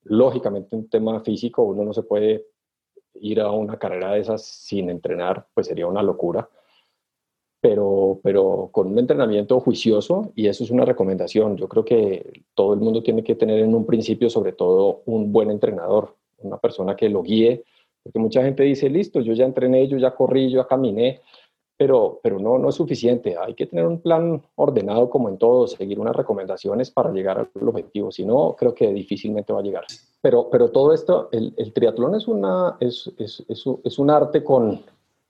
lógicamente 0.10 0.76
un 0.76 0.90
tema 0.90 1.20
físico, 1.22 1.64
uno 1.64 1.84
no 1.84 1.94
se 1.94 2.04
puede 2.04 2.46
ir 3.16 3.42
a 3.42 3.52
una 3.52 3.78
carrera 3.80 4.14
de 4.14 4.20
esas 4.22 4.44
sin 4.46 4.90
entrenar, 4.90 5.48
pues 5.54 5.68
sería 5.68 5.88
una 5.88 6.04
locura. 6.04 6.50
pero, 7.60 8.20
pero 8.24 8.70
con 8.72 8.88
un 8.88 9.00
entrenamiento 9.00 9.60
juicioso 9.60 10.32
y 10.36 10.48
eso 10.48 10.64
es 10.64 10.72
una 10.72 10.86
recomendación. 10.86 11.58
Yo 11.58 11.68
creo 11.68 11.84
que 11.84 12.44
todo 12.54 12.74
el 12.74 12.80
mundo 12.80 13.02
tiene 13.02 13.24
que 13.24 13.36
tener 13.36 13.60
en 13.60 13.74
un 13.74 13.86
principio 13.86 14.30
sobre 14.30 14.54
todo 14.54 15.02
un 15.06 15.32
buen 15.34 15.50
entrenador, 15.52 16.16
una 16.38 16.58
persona 16.58 16.96
que 16.96 17.10
lo 17.10 17.24
guíe, 17.24 17.64
porque 18.04 18.20
mucha 18.20 18.44
gente 18.44 18.64
dice, 18.64 18.90
listo, 18.90 19.22
yo 19.22 19.34
ya 19.34 19.46
entrené, 19.46 19.88
yo 19.88 19.98
ya 19.98 20.16
corrí, 20.16 20.50
yo 20.50 20.62
ya 20.62 20.68
caminé, 20.68 21.22
pero, 21.78 22.20
pero 22.24 22.40
no, 22.40 22.58
no 22.58 22.70
es 22.70 22.76
suficiente. 22.76 23.36
Hay 23.38 23.54
que 23.54 23.68
tener 23.68 23.86
un 23.86 24.02
plan 24.02 24.42
ordenado 24.56 25.10
como 25.10 25.30
en 25.30 25.38
todo, 25.38 25.68
seguir 25.68 26.00
unas 26.00 26.16
recomendaciones 26.16 26.92
para 26.92 27.12
llegar 27.12 27.38
al 27.38 27.68
objetivo. 27.68 28.12
Si 28.12 28.26
no, 28.26 28.56
creo 28.58 28.74
que 28.74 28.92
difícilmente 28.92 29.54
va 29.54 29.60
a 29.60 29.64
llegar. 29.64 29.86
Pero, 30.22 30.50
pero 30.50 30.72
todo 30.72 30.94
esto, 30.94 31.30
el, 31.32 31.74
triatlón 31.74 32.16
es, 32.16 32.28
una, 32.28 32.78
es, 32.80 33.12
es, 33.18 33.46
es 33.48 34.00
un 34.00 34.10
arte 34.10 34.44
con, 34.44 34.82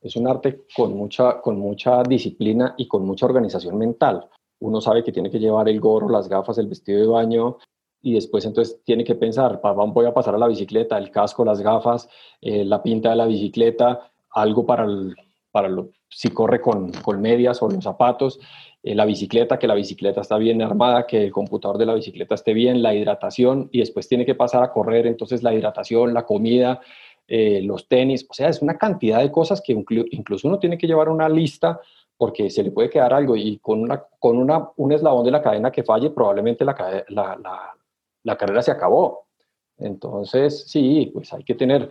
es 0.01 0.15
un 0.15 0.27
arte 0.27 0.65
con 0.75 0.95
mucha, 0.95 1.41
con 1.41 1.59
mucha 1.59 2.01
disciplina 2.03 2.75
y 2.77 2.87
con 2.87 3.05
mucha 3.05 3.25
organización 3.25 3.77
mental. 3.77 4.29
Uno 4.59 4.81
sabe 4.81 5.03
que 5.03 5.11
tiene 5.11 5.29
que 5.29 5.39
llevar 5.39 5.67
el 5.69 5.79
gorro, 5.79 6.09
las 6.09 6.29
gafas, 6.29 6.57
el 6.57 6.67
vestido 6.67 7.01
de 7.01 7.07
baño 7.07 7.57
y 8.01 8.13
después 8.13 8.45
entonces 8.45 8.81
tiene 8.83 9.03
que 9.03 9.15
pensar, 9.15 9.59
voy 9.61 10.05
a 10.05 10.13
pasar 10.13 10.35
a 10.35 10.37
la 10.37 10.47
bicicleta, 10.47 10.97
el 10.97 11.11
casco, 11.11 11.43
las 11.43 11.61
gafas, 11.61 12.07
eh, 12.41 12.63
la 12.63 12.81
pinta 12.81 13.09
de 13.09 13.15
la 13.15 13.25
bicicleta, 13.25 14.11
algo 14.31 14.65
para, 14.65 14.85
el, 14.85 15.15
para 15.57 15.69
lo, 15.69 15.89
si 16.07 16.29
corre 16.29 16.61
con, 16.61 16.91
con 16.91 17.19
medias 17.19 17.63
o 17.63 17.67
los 17.67 17.83
zapatos, 17.83 18.39
eh, 18.83 18.93
la 18.93 19.05
bicicleta, 19.05 19.57
que 19.57 19.65
la 19.65 19.73
bicicleta 19.73 20.21
está 20.21 20.37
bien 20.37 20.61
armada, 20.61 21.07
que 21.07 21.23
el 21.23 21.31
computador 21.31 21.79
de 21.79 21.87
la 21.87 21.95
bicicleta 21.95 22.35
esté 22.35 22.53
bien, 22.53 22.83
la 22.83 22.93
hidratación 22.93 23.69
y 23.71 23.79
después 23.79 24.07
tiene 24.07 24.23
que 24.23 24.35
pasar 24.35 24.61
a 24.61 24.71
correr, 24.71 25.07
entonces 25.07 25.41
la 25.41 25.55
hidratación, 25.55 26.13
la 26.13 26.27
comida, 26.27 26.79
eh, 27.27 27.63
los 27.63 27.87
tenis, 27.87 28.27
o 28.29 28.35
sea, 28.35 28.49
es 28.49 28.61
una 28.61 28.77
cantidad 28.77 29.19
de 29.19 29.31
cosas 29.31 29.63
que 29.65 29.73
incluso 29.73 30.47
uno 30.47 30.59
tiene 30.59 30.77
que 30.77 30.85
llevar 30.85 31.09
una 31.09 31.27
lista 31.27 31.81
porque 32.15 32.51
se 32.51 32.61
le 32.61 32.69
puede 32.69 32.91
quedar 32.91 33.15
algo 33.15 33.35
y 33.35 33.57
con, 33.57 33.81
una, 33.81 34.03
con 34.19 34.37
una, 34.37 34.69
un 34.75 34.91
eslabón 34.91 35.25
de 35.25 35.31
la 35.31 35.41
cadena 35.41 35.71
que 35.71 35.83
falle, 35.83 36.11
probablemente 36.11 36.65
la, 36.65 37.03
la, 37.07 37.75
la, 38.23 38.37
carrera 38.37 38.61
se 38.61 38.69
acabó. 38.69 39.25
Entonces, 39.79 40.69
sí, 40.69 41.09
pues 41.11 41.33
hay 41.33 41.43
que 41.43 41.55
tener 41.55 41.89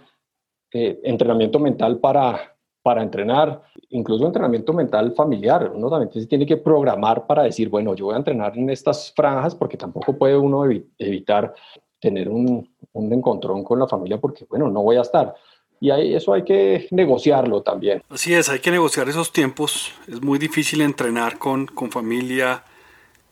eh, 0.72 1.00
entrenamiento 1.02 1.58
mental 1.58 1.98
para, 1.98 2.55
para 2.86 3.02
entrenar, 3.02 3.64
incluso 3.90 4.24
entrenamiento 4.24 4.72
mental 4.72 5.12
familiar. 5.12 5.72
Uno 5.74 5.90
también 5.90 6.12
se 6.12 6.24
tiene 6.28 6.46
que 6.46 6.56
programar 6.56 7.26
para 7.26 7.42
decir, 7.42 7.68
bueno, 7.68 7.96
yo 7.96 8.04
voy 8.04 8.14
a 8.14 8.18
entrenar 8.18 8.56
en 8.56 8.70
estas 8.70 9.12
franjas 9.12 9.56
porque 9.56 9.76
tampoco 9.76 10.16
puede 10.16 10.36
uno 10.36 10.62
evitar 10.96 11.52
tener 11.98 12.28
un, 12.28 12.72
un 12.92 13.12
encontrón 13.12 13.64
con 13.64 13.80
la 13.80 13.88
familia 13.88 14.18
porque, 14.18 14.46
bueno, 14.48 14.70
no 14.70 14.84
voy 14.84 14.98
a 14.98 15.00
estar. 15.00 15.34
Y 15.80 15.90
ahí, 15.90 16.14
eso 16.14 16.32
hay 16.32 16.44
que 16.44 16.86
negociarlo 16.92 17.60
también. 17.60 18.04
Así 18.08 18.32
es, 18.32 18.48
hay 18.48 18.60
que 18.60 18.70
negociar 18.70 19.08
esos 19.08 19.32
tiempos. 19.32 19.90
Es 20.06 20.22
muy 20.22 20.38
difícil 20.38 20.80
entrenar 20.80 21.40
con, 21.40 21.66
con 21.66 21.90
familia, 21.90 22.62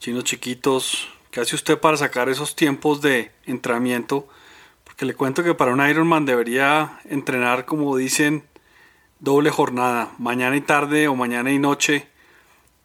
chinos 0.00 0.24
chiquitos. 0.24 1.06
¿Qué 1.30 1.38
hace 1.38 1.54
usted 1.54 1.78
para 1.78 1.96
sacar 1.96 2.28
esos 2.28 2.56
tiempos 2.56 3.00
de 3.02 3.30
entrenamiento? 3.46 4.26
Porque 4.82 5.06
le 5.06 5.14
cuento 5.14 5.44
que 5.44 5.54
para 5.54 5.72
un 5.72 5.88
Ironman 5.88 6.26
debería 6.26 6.98
entrenar, 7.08 7.66
como 7.66 7.96
dicen, 7.96 8.42
doble 9.20 9.50
jornada, 9.50 10.12
mañana 10.18 10.56
y 10.56 10.60
tarde 10.60 11.08
o 11.08 11.14
mañana 11.14 11.50
y 11.50 11.58
noche. 11.58 12.08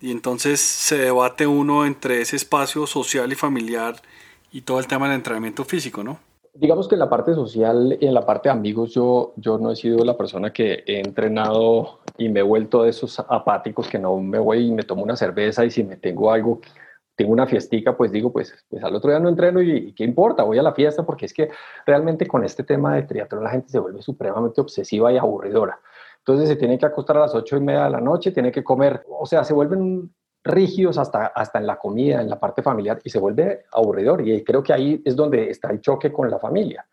Y 0.02 0.12
entonces 0.12 0.62
se 0.62 0.98
debate 0.98 1.46
uno 1.46 1.86
entre 1.86 2.22
ese 2.22 2.36
espacio 2.36 2.88
social 2.88 3.32
y 3.32 3.36
familiar 3.36 3.96
y 4.52 4.62
todo 4.62 4.80
el 4.80 4.88
tema 4.88 5.08
del 5.08 5.18
entrenamiento 5.18 5.66
físico, 5.66 6.04
¿no? 6.04 6.20
Digamos 6.54 6.88
que 6.88 6.96
en 6.96 7.00
la 7.00 7.10
parte 7.10 7.34
social 7.34 7.98
y 8.00 8.06
en 8.06 8.14
la 8.14 8.26
parte 8.26 8.50
de 8.50 8.54
amigos 8.54 8.94
yo, 8.94 9.34
yo 9.36 9.58
no 9.58 9.72
he 9.72 9.76
sido 9.76 10.04
la 10.04 10.18
persona 10.18 10.52
que 10.52 10.84
he 10.86 11.00
entrenado 11.00 12.00
y 12.18 12.28
me 12.30 12.40
he 12.40 12.44
vuelto 12.44 12.84
de 12.84 12.90
esos 12.90 13.20
apáticos 13.20 13.88
que 13.88 14.00
no 14.00 14.18
me 14.18 14.40
voy 14.40 14.68
y 14.68 14.72
me 14.72 14.84
tomo 14.84 15.04
una 15.04 15.16
cerveza 15.16 15.64
y 15.64 15.72
si 15.72 15.84
me 15.84 15.96
tengo 15.96 16.32
algo, 16.32 16.60
tengo 17.16 17.34
una 17.34 17.48
fiestica, 17.48 17.96
pues 17.96 18.12
digo, 18.12 18.32
pues, 18.32 18.54
pues 18.70 18.84
al 18.84 18.96
otro 18.96 19.10
día 19.10 19.20
no 19.20 19.30
entreno 19.30 19.62
y, 19.62 19.94
qué 19.94 20.06
importa, 20.06 20.44
voy 20.44 20.58
a 20.58 20.64
la 20.64 20.74
fiesta 20.74 21.06
porque 21.06 21.26
es 21.26 21.34
que 21.34 21.50
realmente 21.86 22.26
con 22.26 22.44
este 22.44 22.64
tema 22.64 22.96
de 22.96 23.04
triatlón 23.04 23.44
la 23.44 23.52
gente 23.52 23.70
se 23.70 23.80
vuelve 23.80 24.02
supremamente 24.02 24.62
obsesiva 24.62 25.12
y 25.12 25.18
aburridora. 25.18 25.80
Entonces 26.20 26.50
se 26.50 26.56
tiene 26.56 26.78
que 26.78 26.86
acostar 26.86 27.18
a 27.18 27.22
las 27.22 27.36
ocho 27.36 27.58
y 27.58 27.62
media 27.62 27.86
de 27.86 27.90
la 27.92 28.02
noche, 28.02 28.32
tiene 28.32 28.52
que 28.52 28.64
comer, 28.64 29.04
o 29.10 29.26
sea, 29.26 29.44
se 29.44 29.54
vuelven 29.54 30.14
rígidos 30.44 30.98
hasta, 30.98 31.28
hasta 31.28 31.60
en 31.60 31.68
la 31.68 31.78
comida, 31.78 32.22
en 32.22 32.30
la 32.30 32.40
parte 32.40 32.62
familiar, 32.62 33.00
y 33.04 33.10
se 33.10 33.20
vuelve 33.20 33.66
aburridor. 33.72 34.28
Y 34.28 34.44
creo 34.44 34.64
que 34.64 34.74
ahí 34.74 35.02
es 35.06 35.16
donde 35.16 35.50
está 35.50 35.70
el 35.70 35.82
choque 35.82 36.12
con 36.12 36.30
la 36.30 36.40
familia, 36.40 36.86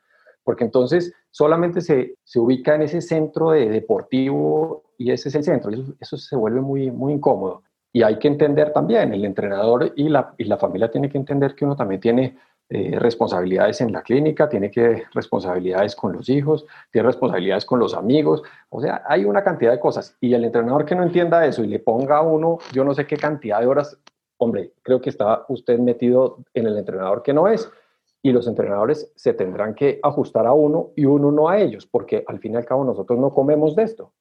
porque 0.43 0.65
entonces 0.65 1.13
solamente 1.31 1.81
se, 1.81 2.15
se 2.25 2.39
ubica 2.39 2.75
en 2.75 2.83
ese 2.83 3.01
centro 3.01 3.51
de 3.51 3.69
deportivo 3.69 4.85
y 4.99 5.11
ese 5.11 5.29
es 5.29 5.35
el 5.35 5.45
centro, 5.45 5.71
eso, 5.71 5.95
eso 6.01 6.17
se 6.17 6.37
vuelve 6.37 6.61
muy, 6.61 6.91
muy 6.91 7.13
incómodo. 7.13 7.63
Y 7.93 8.03
hay 8.03 8.19
que 8.19 8.29
entender 8.29 8.73
también, 8.73 9.15
el 9.15 9.25
entrenador 9.25 9.93
y 9.97 10.09
la, 10.09 10.35
y 10.37 10.45
la 10.45 10.59
familia 10.59 10.91
tiene 10.91 11.09
que 11.09 11.19
entender 11.19 11.55
que 11.55 11.65
uno 11.65 11.77
también 11.77 12.01
tiene 12.01 12.37
eh, 12.69 12.99
responsabilidades 12.99 13.81
en 13.81 13.93
la 13.93 14.03
clínica, 14.03 14.49
tiene 14.49 14.73
que 14.73 15.05
responsabilidades 15.15 15.95
con 15.95 16.13
los 16.13 16.29
hijos, 16.29 16.67
tiene 16.91 17.07
responsabilidades 17.07 17.65
con 17.65 17.79
los 17.79 17.95
amigos, 17.95 18.43
o 18.71 18.81
sea, 18.81 19.05
hay 19.07 19.25
una 19.25 19.45
cantidad 19.45 19.71
de 19.71 19.79
cosas. 19.79 20.17
Y 20.21 20.35
el 20.35 20.45
entrenador 20.45 20.85
que 20.85 20.97
no 20.97 21.05
entienda 21.05 21.47
eso 21.47 21.63
y 21.63 21.69
le 21.69 21.79
ponga 21.79 22.19
a 22.19 22.23
uno, 22.23 22.59
yo 22.73 22.83
no 22.83 22.93
sé 22.93 23.07
qué 23.07 23.17
cantidad 23.17 23.61
de 23.61 23.67
horas, 23.67 23.97
hombre, 24.39 24.73
creo 24.83 25.01
que 25.01 25.11
está 25.11 25.45
usted 25.49 25.79
metido 25.79 26.39
en 26.55 26.67
el 26.67 26.77
entrenador 26.77 27.23
que 27.23 27.33
no 27.33 27.47
es. 27.47 27.71
Y 28.21 28.33
los 28.33 28.49
entrenadores 28.49 29.13
se 29.15 29.33
tendrán 29.33 29.73
que 29.77 30.01
ajustar 30.03 30.49
a 30.49 30.53
uno 30.53 30.91
y 30.97 31.05
uno 31.05 31.31
no 31.31 31.49
a 31.49 31.61
ellos, 31.61 31.87
porque 31.87 32.25
al 32.27 32.41
fin 32.41 32.55
y 32.55 32.57
al 32.57 32.65
cabo 32.65 32.83
nosotros 32.83 33.17
no 33.21 33.33
comemos 33.33 33.77
de 33.77 33.85
esto. 33.85 34.13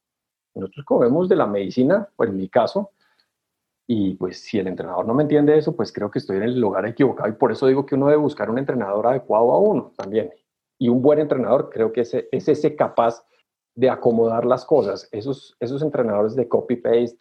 Nosotros 0.53 0.85
comemos 0.85 1.27
de 1.27 1.35
la 1.35 1.47
medicina, 1.47 2.07
pues 2.15 2.29
en 2.29 2.37
mi 2.37 2.47
caso, 2.47 2.91
y 3.87 4.15
pues 4.15 4.41
si 4.41 4.57
el 4.57 4.67
entrenador 4.67 5.05
no 5.05 5.13
me 5.13 5.23
entiende 5.23 5.57
eso, 5.57 5.75
pues 5.75 5.91
creo 5.91 6.09
que 6.09 6.19
estoy 6.19 6.37
en 6.37 6.43
el 6.43 6.59
lugar 6.59 6.85
equivocado 6.87 7.29
y 7.29 7.33
por 7.33 7.51
eso 7.51 7.67
digo 7.67 7.85
que 7.85 7.95
uno 7.95 8.07
debe 8.07 8.17
buscar 8.17 8.49
un 8.49 8.57
entrenador 8.57 9.07
adecuado 9.07 9.51
a 9.51 9.59
uno 9.59 9.93
también. 9.95 10.31
Y 10.77 10.89
un 10.89 11.01
buen 11.01 11.19
entrenador 11.19 11.69
creo 11.69 11.93
que 11.93 12.01
es, 12.01 12.13
es 12.13 12.47
ese 12.47 12.75
capaz 12.75 13.23
de 13.75 13.89
acomodar 13.89 14.45
las 14.45 14.65
cosas. 14.65 15.07
Esos, 15.11 15.55
esos 15.59 15.81
entrenadores 15.81 16.35
de 16.35 16.47
copy-paste, 16.47 17.19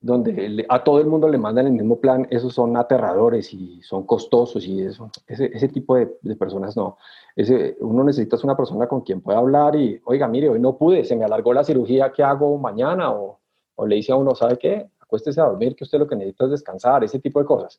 donde 0.00 0.66
a 0.68 0.82
todo 0.82 0.98
el 1.00 1.06
mundo 1.06 1.28
le 1.28 1.38
mandan 1.38 1.66
el 1.66 1.72
mismo 1.72 2.00
plan, 2.00 2.26
esos 2.30 2.52
son 2.54 2.76
aterradores 2.76 3.54
y 3.54 3.80
son 3.82 4.04
costosos 4.04 4.66
y 4.66 4.82
eso, 4.82 5.10
ese, 5.28 5.50
ese 5.54 5.68
tipo 5.68 5.94
de, 5.94 6.12
de, 6.22 6.34
personas 6.34 6.76
no. 6.76 6.98
Ese, 7.36 7.76
uno 7.80 8.02
necesita 8.02 8.36
una 8.42 8.56
persona 8.56 8.88
con 8.88 9.02
quien 9.02 9.20
pueda 9.20 9.38
hablar 9.38 9.76
y, 9.76 10.00
oiga, 10.04 10.26
mire, 10.26 10.48
hoy 10.48 10.58
no 10.58 10.76
pude, 10.76 11.04
se 11.04 11.14
me 11.14 11.24
alargó 11.24 11.54
la 11.54 11.62
cirugía, 11.62 12.10
¿qué 12.10 12.24
hago 12.24 12.58
mañana? 12.58 13.12
O, 13.12 13.38
o 13.76 13.86
le 13.86 13.96
dice 13.96 14.10
a 14.10 14.16
uno, 14.16 14.34
¿sabe 14.34 14.58
qué? 14.58 14.90
Acuéstese 15.12 15.42
a 15.42 15.44
dormir, 15.44 15.76
que 15.76 15.84
usted 15.84 15.98
lo 15.98 16.08
que 16.08 16.16
necesita 16.16 16.44
es 16.44 16.52
descansar, 16.52 17.04
ese 17.04 17.18
tipo 17.18 17.38
de 17.38 17.44
cosas. 17.44 17.78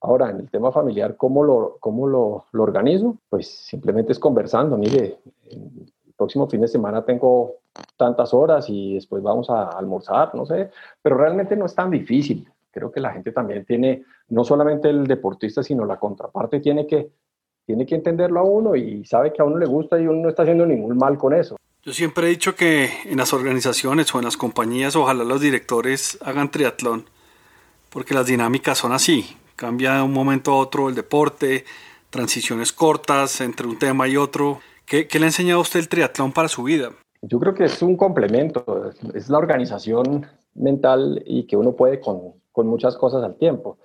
Ahora, 0.00 0.30
en 0.30 0.40
el 0.40 0.50
tema 0.50 0.72
familiar, 0.72 1.14
¿cómo 1.14 1.44
lo, 1.44 1.76
cómo 1.78 2.06
lo, 2.06 2.46
lo 2.52 2.62
organizo? 2.62 3.18
Pues 3.28 3.48
simplemente 3.48 4.12
es 4.12 4.18
conversando. 4.18 4.78
Mire, 4.78 5.18
el 5.50 6.14
próximo 6.16 6.48
fin 6.48 6.62
de 6.62 6.68
semana 6.68 7.04
tengo 7.04 7.56
tantas 7.98 8.32
horas 8.32 8.66
y 8.70 8.94
después 8.94 9.22
vamos 9.22 9.50
a 9.50 9.68
almorzar, 9.68 10.34
no 10.34 10.46
sé, 10.46 10.70
pero 11.02 11.18
realmente 11.18 11.54
no 11.54 11.66
es 11.66 11.74
tan 11.74 11.90
difícil. 11.90 12.48
Creo 12.70 12.90
que 12.90 13.00
la 13.00 13.12
gente 13.12 13.30
también 13.30 13.66
tiene, 13.66 14.04
no 14.28 14.42
solamente 14.42 14.88
el 14.88 15.06
deportista, 15.06 15.62
sino 15.62 15.84
la 15.84 15.98
contraparte 15.98 16.60
tiene 16.60 16.86
que, 16.86 17.10
tiene 17.66 17.84
que 17.84 17.94
entenderlo 17.94 18.40
a 18.40 18.44
uno 18.44 18.74
y 18.74 19.04
sabe 19.04 19.32
que 19.32 19.42
a 19.42 19.44
uno 19.44 19.58
le 19.58 19.66
gusta 19.66 19.98
y 20.00 20.06
uno 20.06 20.22
no 20.22 20.28
está 20.30 20.42
haciendo 20.42 20.64
ningún 20.64 20.96
mal 20.96 21.18
con 21.18 21.34
eso. 21.34 21.56
Yo 21.84 21.92
siempre 21.92 22.26
he 22.26 22.30
dicho 22.30 22.54
que 22.54 22.88
en 23.04 23.18
las 23.18 23.34
organizaciones 23.34 24.14
o 24.14 24.18
en 24.18 24.24
las 24.24 24.38
compañías 24.38 24.96
ojalá 24.96 25.22
los 25.22 25.42
directores 25.42 26.16
hagan 26.22 26.50
triatlón, 26.50 27.04
porque 27.90 28.14
las 28.14 28.24
dinámicas 28.24 28.78
son 28.78 28.92
así, 28.92 29.36
cambia 29.54 29.96
de 29.96 30.02
un 30.02 30.14
momento 30.14 30.52
a 30.52 30.56
otro 30.56 30.88
el 30.88 30.94
deporte, 30.94 31.66
transiciones 32.08 32.72
cortas 32.72 33.42
entre 33.42 33.66
un 33.66 33.78
tema 33.78 34.08
y 34.08 34.16
otro. 34.16 34.60
¿Qué, 34.86 35.06
le 35.12 35.24
ha 35.24 35.28
enseñado 35.28 35.58
a 35.58 35.62
usted 35.62 35.78
el 35.78 35.90
triatlón 35.90 36.32
para 36.32 36.48
su 36.48 36.62
vida? 36.62 36.88
Yo 37.20 37.38
creo 37.38 37.52
que 37.52 37.64
es 37.64 37.82
un 37.82 37.98
complemento, 37.98 38.90
es 39.12 39.28
la 39.28 39.36
organización 39.36 40.26
mental 40.54 41.22
y 41.26 41.46
que 41.46 41.58
uno 41.58 41.72
puede 41.72 42.00
con, 42.00 42.32
con 42.50 42.66
muchas 42.66 42.96
cosas 42.96 43.22
al 43.22 43.36
tiempo. 43.36 43.76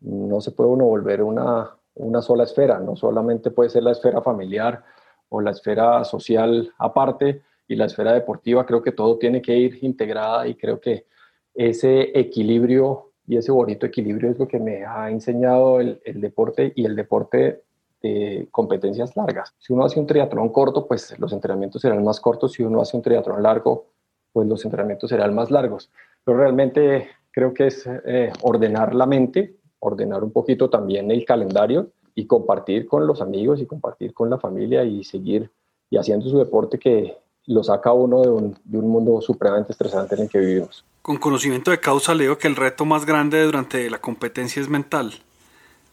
No 0.00 0.40
se 0.40 0.52
puede 0.52 0.70
uno 0.70 0.84
volver 0.84 1.24
una, 1.24 1.76
una 1.94 2.22
sola 2.22 2.44
esfera, 2.44 2.78
no 2.78 2.94
solamente 2.94 3.50
puede 3.50 3.70
ser 3.70 3.82
la 3.82 3.90
esfera 3.90 4.22
familiar, 4.22 4.84
o 5.32 5.40
la 5.40 5.50
esfera 5.50 6.04
social 6.04 6.72
aparte 6.78 7.42
y 7.66 7.74
la 7.74 7.86
esfera 7.86 8.12
deportiva, 8.12 8.66
creo 8.66 8.82
que 8.82 8.92
todo 8.92 9.16
tiene 9.16 9.40
que 9.40 9.56
ir 9.56 9.78
integrada 9.82 10.46
y 10.46 10.54
creo 10.54 10.78
que 10.78 11.06
ese 11.54 12.18
equilibrio 12.18 13.12
y 13.26 13.36
ese 13.38 13.50
bonito 13.50 13.86
equilibrio 13.86 14.30
es 14.30 14.38
lo 14.38 14.46
que 14.46 14.58
me 14.58 14.84
ha 14.84 15.10
enseñado 15.10 15.80
el, 15.80 16.00
deporte 16.04 16.72
y 16.76 16.84
el 16.84 16.94
deporte 16.94 17.62
de 18.02 18.48
competencias 18.50 19.16
largas. 19.16 19.54
Si 19.58 19.72
uno 19.72 19.84
hace 19.84 19.98
un 19.98 20.06
triatlón 20.06 20.50
corto, 20.50 20.86
pues 20.86 21.18
los 21.18 21.32
entrenamientos 21.32 21.80
serán 21.80 22.04
más 22.04 22.20
cortos. 22.20 22.52
Si 22.52 22.62
uno 22.62 22.82
hace 22.82 22.96
un 22.96 23.02
triatlón 23.02 23.42
largo, 23.42 23.86
pues 24.32 24.46
los 24.48 24.64
entrenamientos 24.64 25.08
serán 25.08 25.34
más 25.34 25.50
largos. 25.50 25.90
Pero 26.24 26.36
realmente 26.36 27.08
creo 27.30 27.54
que 27.54 27.68
es 27.68 27.88
eh, 28.04 28.32
ordenar 28.42 28.94
la 28.94 29.06
mente, 29.06 29.56
ordenar 29.78 30.24
un 30.24 30.32
poquito 30.32 30.68
también 30.68 31.10
el 31.10 31.24
calendario 31.24 31.92
y 32.14 32.26
compartir 32.26 32.86
con 32.86 33.06
los 33.06 33.20
amigos 33.20 33.60
y 33.60 33.66
compartir 33.66 34.12
con 34.12 34.30
la 34.30 34.38
familia 34.38 34.84
y 34.84 35.04
seguir 35.04 35.50
y 35.90 35.98
haciendo 35.98 36.28
su 36.28 36.38
deporte 36.38 36.78
que, 36.78 37.16
lo 37.46 37.64
saca 37.64 37.92
uno 37.92 38.22
de 38.22 38.30
un, 38.30 38.58
de 38.64 38.78
un 38.78 38.88
mundo 38.88 39.20
supremamente 39.20 39.72
estresante 39.72 40.14
en 40.14 40.22
el 40.22 40.28
que 40.28 40.38
vivimos. 40.38 40.84
Con 41.02 41.16
conocimiento 41.16 41.70
de 41.70 41.80
causa 41.80 42.14
leo 42.14 42.38
que 42.38 42.46
el 42.46 42.56
reto 42.56 42.84
más 42.84 43.04
grande 43.04 43.42
durante 43.42 43.90
la 43.90 44.00
competencia 44.00 44.62
es 44.62 44.68
mental. 44.68 45.12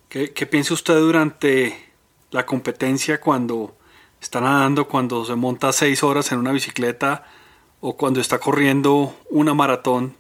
¿Qué, 0.08 0.32
qué 0.32 0.46
piensa 0.46 0.74
usted 0.74 1.00
durante 1.00 1.74
la 2.32 2.46
competencia 2.46 3.20
cuando 3.20 3.76
está 4.22 4.42
nadando, 4.42 4.88
cuando 4.88 5.26
se 5.26 5.36
monta 5.36 5.72
seis 5.72 6.04
horas 6.04 6.32
en 6.32 6.40
una 6.40 6.52
bicicleta 6.52 7.24
o 7.82 7.98
cuando 7.98 8.20
está 8.20 8.40
corriendo 8.40 9.16
una 9.32 9.54
maratón? 9.54 10.16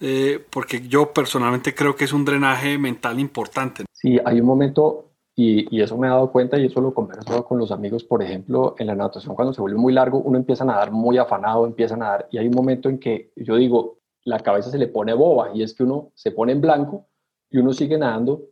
Eh, 0.00 0.44
porque 0.50 0.80
yo 0.88 1.12
personalmente 1.12 1.74
creo 1.74 1.94
que 1.94 2.04
es 2.04 2.12
un 2.12 2.24
drenaje 2.24 2.78
mental 2.78 3.20
importante. 3.20 3.84
Sí, 3.92 4.18
hay 4.24 4.40
un 4.40 4.46
momento 4.46 5.10
y, 5.36 5.80
eso 5.80 5.96
me 5.96 6.06
he 6.06 6.10
dado 6.10 6.30
cuenta 6.32 6.58
y 6.58 6.66
eso 6.66 6.80
lo 6.80 6.92
converso 6.92 7.44
con 7.44 7.58
los 7.58 7.70
amigos, 7.70 8.04
por 8.04 8.22
ejemplo, 8.22 8.74
en 8.78 8.86
la 8.86 8.94
natación 8.94 9.34
cuando 9.34 9.54
se 9.54 9.60
vuelve 9.60 9.78
muy 9.78 9.92
largo, 9.92 10.18
uno 10.18 10.36
empieza 10.36 10.64
a 10.64 10.66
nadar 10.66 10.90
muy 10.90 11.18
afanado, 11.18 11.66
empieza 11.66 11.94
a 11.94 11.98
nadar 11.98 12.28
y 12.30 12.38
hay 12.38 12.46
un 12.46 12.54
momento 12.54 12.88
en 12.88 12.98
que 12.98 13.32
yo 13.36 13.56
digo, 13.56 13.98
la 14.24 14.40
cabeza 14.40 14.70
se 14.70 14.78
le 14.78 14.88
pone 14.88 15.14
boba 15.14 15.50
y 15.54 15.62
es 15.62 15.74
que 15.74 15.84
uno 15.84 16.12
se 16.14 16.30
pone 16.30 16.52
en 16.52 16.60
blanco 16.60 17.06
y 17.50 17.58
uno 17.58 17.72
sigue 17.72 17.96
nadando 17.96 18.50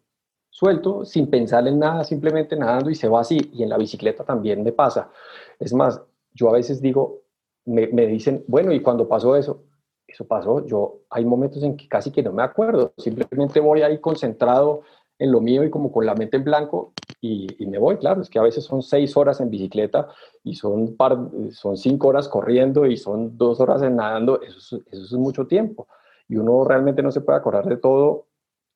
suelto, 0.50 1.04
sin 1.04 1.30
pensar 1.30 1.66
en 1.68 1.78
nada, 1.78 2.04
simplemente 2.04 2.56
nadando 2.56 2.90
y 2.90 2.94
se 2.94 3.08
va 3.08 3.20
así. 3.20 3.50
Y 3.52 3.62
en 3.62 3.68
la 3.68 3.78
bicicleta 3.78 4.24
también 4.24 4.64
me 4.64 4.72
pasa. 4.72 5.10
Es 5.58 5.72
más, 5.72 6.02
yo 6.32 6.48
a 6.48 6.52
veces 6.52 6.80
digo, 6.80 7.22
me, 7.64 7.86
me 7.88 8.06
dicen, 8.06 8.44
bueno, 8.48 8.72
¿y 8.72 8.80
cuando 8.80 9.06
pasó 9.08 9.36
eso? 9.36 9.64
Eso 10.06 10.26
pasó, 10.26 10.66
yo 10.66 10.97
hay 11.10 11.24
momentos 11.24 11.62
en 11.62 11.76
que 11.76 11.88
casi 11.88 12.10
que 12.10 12.22
no 12.22 12.32
me 12.32 12.42
acuerdo, 12.42 12.92
simplemente 12.98 13.60
voy 13.60 13.82
ahí 13.82 13.98
concentrado 13.98 14.82
en 15.18 15.32
lo 15.32 15.40
mío 15.40 15.64
y 15.64 15.70
como 15.70 15.90
con 15.90 16.06
la 16.06 16.14
mente 16.14 16.36
en 16.36 16.44
blanco 16.44 16.92
y, 17.20 17.48
me 17.66 17.78
voy, 17.78 17.96
claro, 17.96 18.20
es 18.20 18.30
que 18.30 18.38
a 18.38 18.42
veces 18.42 18.64
son 18.64 18.82
seis 18.82 19.16
horas 19.16 19.40
en 19.40 19.50
bicicleta 19.50 20.08
y 20.44 20.54
son, 20.54 20.96
par, 20.96 21.18
son 21.50 21.76
cinco 21.76 22.08
horas 22.08 22.28
corriendo 22.28 22.86
y 22.86 22.96
son 22.96 23.36
dos 23.36 23.58
horas 23.60 23.82
en 23.82 23.96
nadando, 23.96 24.40
eso, 24.42 24.80
eso 24.90 25.04
es 25.04 25.12
mucho 25.12 25.46
tiempo 25.46 25.88
y 26.28 26.36
uno 26.36 26.64
realmente 26.64 27.02
no 27.02 27.10
se 27.10 27.22
puede 27.22 27.38
acordar 27.38 27.66
de 27.66 27.78
todo, 27.78 28.26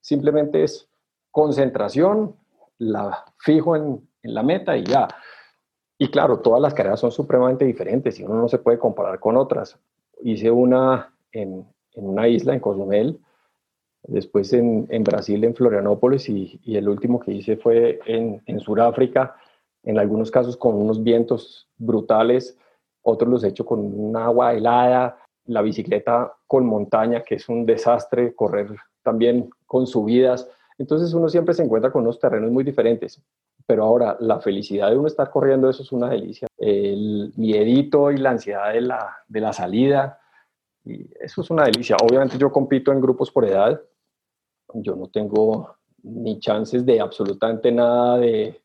simplemente 0.00 0.64
es 0.64 0.88
concentración, 1.30 2.34
la 2.78 3.24
fijo 3.38 3.76
en, 3.76 4.08
en 4.22 4.34
la 4.34 4.42
meta 4.42 4.76
y 4.76 4.84
ya. 4.84 5.06
Y 5.98 6.08
claro, 6.08 6.40
todas 6.40 6.60
las 6.60 6.74
carreras 6.74 7.00
son 7.00 7.12
supremamente 7.12 7.64
diferentes 7.64 8.18
y 8.18 8.24
uno 8.24 8.34
no 8.34 8.48
se 8.48 8.58
puede 8.58 8.78
comparar 8.78 9.20
con 9.20 9.36
otras. 9.36 9.78
Hice 10.22 10.50
una 10.50 11.14
en, 11.30 11.66
en 11.94 12.08
una 12.08 12.28
isla, 12.28 12.54
en 12.54 12.60
Cozumel, 12.60 13.18
después 14.04 14.52
en, 14.52 14.86
en, 14.90 15.04
Brasil, 15.04 15.44
en 15.44 15.54
Florianópolis, 15.54 16.28
y, 16.28 16.60
y, 16.64 16.76
el 16.76 16.88
último 16.88 17.20
que 17.20 17.32
hice 17.32 17.56
fue 17.56 18.00
en, 18.06 18.42
en 18.46 18.60
Sudáfrica, 18.60 19.36
en 19.84 19.98
algunos 19.98 20.30
casos 20.30 20.56
con 20.56 20.74
unos 20.74 21.02
vientos 21.02 21.68
brutales, 21.76 22.56
otros 23.02 23.30
los 23.30 23.44
he 23.44 23.48
hecho 23.48 23.66
con 23.66 23.80
un 23.80 24.16
agua 24.16 24.54
helada, 24.54 25.18
la 25.46 25.62
bicicleta 25.62 26.34
con 26.46 26.66
montaña, 26.66 27.22
que 27.22 27.36
es 27.36 27.48
un 27.48 27.66
desastre, 27.66 28.34
correr 28.34 28.68
también 29.02 29.50
con 29.66 29.86
subidas. 29.86 30.48
Entonces 30.78 31.12
uno 31.12 31.28
siempre 31.28 31.54
se 31.54 31.64
encuentra 31.64 31.90
con 31.90 32.02
unos 32.02 32.20
terrenos 32.20 32.50
muy 32.50 32.64
diferentes. 32.64 33.20
Pero 33.66 33.84
ahora, 33.84 34.16
la 34.20 34.40
felicidad 34.40 34.90
de 34.90 34.96
uno 34.96 35.06
estar 35.06 35.30
corriendo, 35.30 35.68
eso 35.68 35.82
es 35.82 35.92
una 35.92 36.08
delicia. 36.08 36.48
El 36.58 37.32
miedito 37.36 38.10
y 38.10 38.18
la 38.18 38.30
ansiedad 38.30 38.72
de 38.72 38.80
la, 38.80 39.16
de 39.28 39.40
la 39.40 39.52
salida, 39.52 40.20
y 40.84 41.06
eso 41.20 41.42
es 41.42 41.50
una 41.50 41.64
delicia. 41.64 41.96
Obviamente 42.02 42.38
yo 42.38 42.50
compito 42.50 42.92
en 42.92 43.00
grupos 43.00 43.30
por 43.30 43.44
edad, 43.44 43.80
yo 44.74 44.96
no 44.96 45.08
tengo 45.08 45.76
ni 46.02 46.38
chances 46.40 46.84
de 46.84 47.00
absolutamente 47.00 47.70
nada 47.70 48.18
de, 48.18 48.60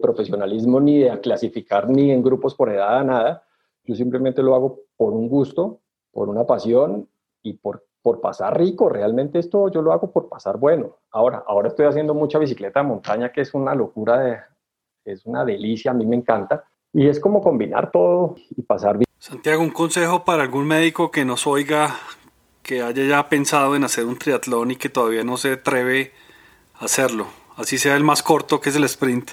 profesionalismo, 0.00 0.80
ni 0.80 1.00
de 1.00 1.20
clasificar 1.20 1.88
ni 1.88 2.10
en 2.10 2.22
grupos 2.22 2.54
por 2.54 2.70
edad, 2.70 3.04
nada. 3.04 3.42
Yo 3.84 3.94
simplemente 3.94 4.42
lo 4.42 4.54
hago 4.54 4.80
por 4.96 5.12
un 5.12 5.28
gusto, 5.28 5.80
por 6.12 6.28
una 6.28 6.46
pasión 6.46 7.08
y 7.42 7.54
por, 7.54 7.86
por 8.02 8.20
pasar 8.20 8.58
rico. 8.58 8.88
Realmente 8.88 9.38
esto 9.38 9.70
yo 9.70 9.82
lo 9.82 9.92
hago 9.92 10.12
por 10.12 10.28
pasar 10.28 10.58
bueno. 10.58 10.98
Ahora, 11.10 11.42
ahora 11.46 11.68
estoy 11.68 11.86
haciendo 11.86 12.14
mucha 12.14 12.38
bicicleta 12.38 12.80
de 12.80 12.88
montaña, 12.88 13.32
que 13.32 13.40
es 13.40 13.54
una 13.54 13.74
locura, 13.74 14.18
de, 14.18 14.38
es 15.04 15.24
una 15.26 15.44
delicia, 15.44 15.92
a 15.92 15.94
mí 15.94 16.06
me 16.06 16.16
encanta. 16.16 16.64
Y 16.92 17.08
es 17.08 17.18
como 17.18 17.40
combinar 17.40 17.90
todo 17.90 18.36
y 18.56 18.62
pasar 18.62 18.98
bien. 18.98 19.07
Santiago, 19.20 19.62
un 19.62 19.70
consejo 19.70 20.24
para 20.24 20.44
algún 20.44 20.66
médico 20.68 21.10
que 21.10 21.24
nos 21.24 21.48
oiga 21.48 21.96
que 22.62 22.82
haya 22.82 23.04
ya 23.04 23.28
pensado 23.28 23.74
en 23.74 23.82
hacer 23.82 24.04
un 24.04 24.16
triatlón 24.16 24.70
y 24.70 24.76
que 24.76 24.88
todavía 24.88 25.24
no 25.24 25.36
se 25.36 25.54
atreve 25.54 26.12
a 26.78 26.84
hacerlo, 26.84 27.26
así 27.56 27.78
sea 27.78 27.96
el 27.96 28.04
más 28.04 28.22
corto 28.22 28.60
que 28.60 28.68
es 28.70 28.76
el 28.76 28.84
sprint, 28.84 29.30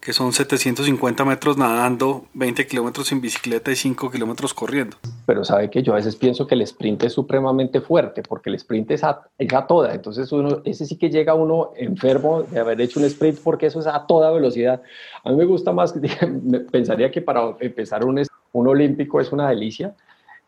que 0.00 0.14
son 0.14 0.32
750 0.32 1.24
metros 1.26 1.58
nadando, 1.58 2.24
20 2.32 2.66
kilómetros 2.66 3.12
en 3.12 3.20
bicicleta 3.20 3.70
y 3.70 3.76
5 3.76 4.10
kilómetros 4.10 4.54
corriendo. 4.54 4.96
Pero 5.26 5.44
sabe 5.44 5.68
que 5.68 5.82
yo 5.82 5.92
a 5.92 5.96
veces 5.96 6.16
pienso 6.16 6.46
que 6.46 6.54
el 6.54 6.62
sprint 6.62 7.04
es 7.04 7.12
supremamente 7.12 7.82
fuerte, 7.82 8.22
porque 8.22 8.48
el 8.48 8.56
sprint 8.56 8.92
es 8.92 9.04
a, 9.04 9.28
toda, 9.68 9.94
entonces 9.94 10.32
uno, 10.32 10.62
ese 10.64 10.86
sí 10.86 10.96
que 10.96 11.10
llega 11.10 11.34
uno 11.34 11.72
enfermo 11.76 12.44
de 12.44 12.60
haber 12.60 12.80
hecho 12.80 12.98
un 12.98 13.04
sprint 13.04 13.40
porque 13.44 13.66
eso 13.66 13.78
es 13.78 13.86
a 13.86 14.06
toda 14.06 14.30
velocidad. 14.30 14.82
A 15.22 15.30
mí 15.30 15.36
me 15.36 15.44
gusta 15.44 15.70
más, 15.70 15.94
pensaría 16.72 17.10
que 17.10 17.20
para 17.20 17.54
empezar 17.60 18.06
un, 18.06 18.18
un 18.52 18.68
olímpico 18.68 19.20
es 19.20 19.32
una 19.32 19.48
delicia 19.48 19.94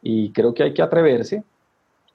y 0.03 0.31
creo 0.31 0.55
que 0.55 0.63
hay 0.63 0.75
que 0.75 0.83
atreverse 0.83 1.43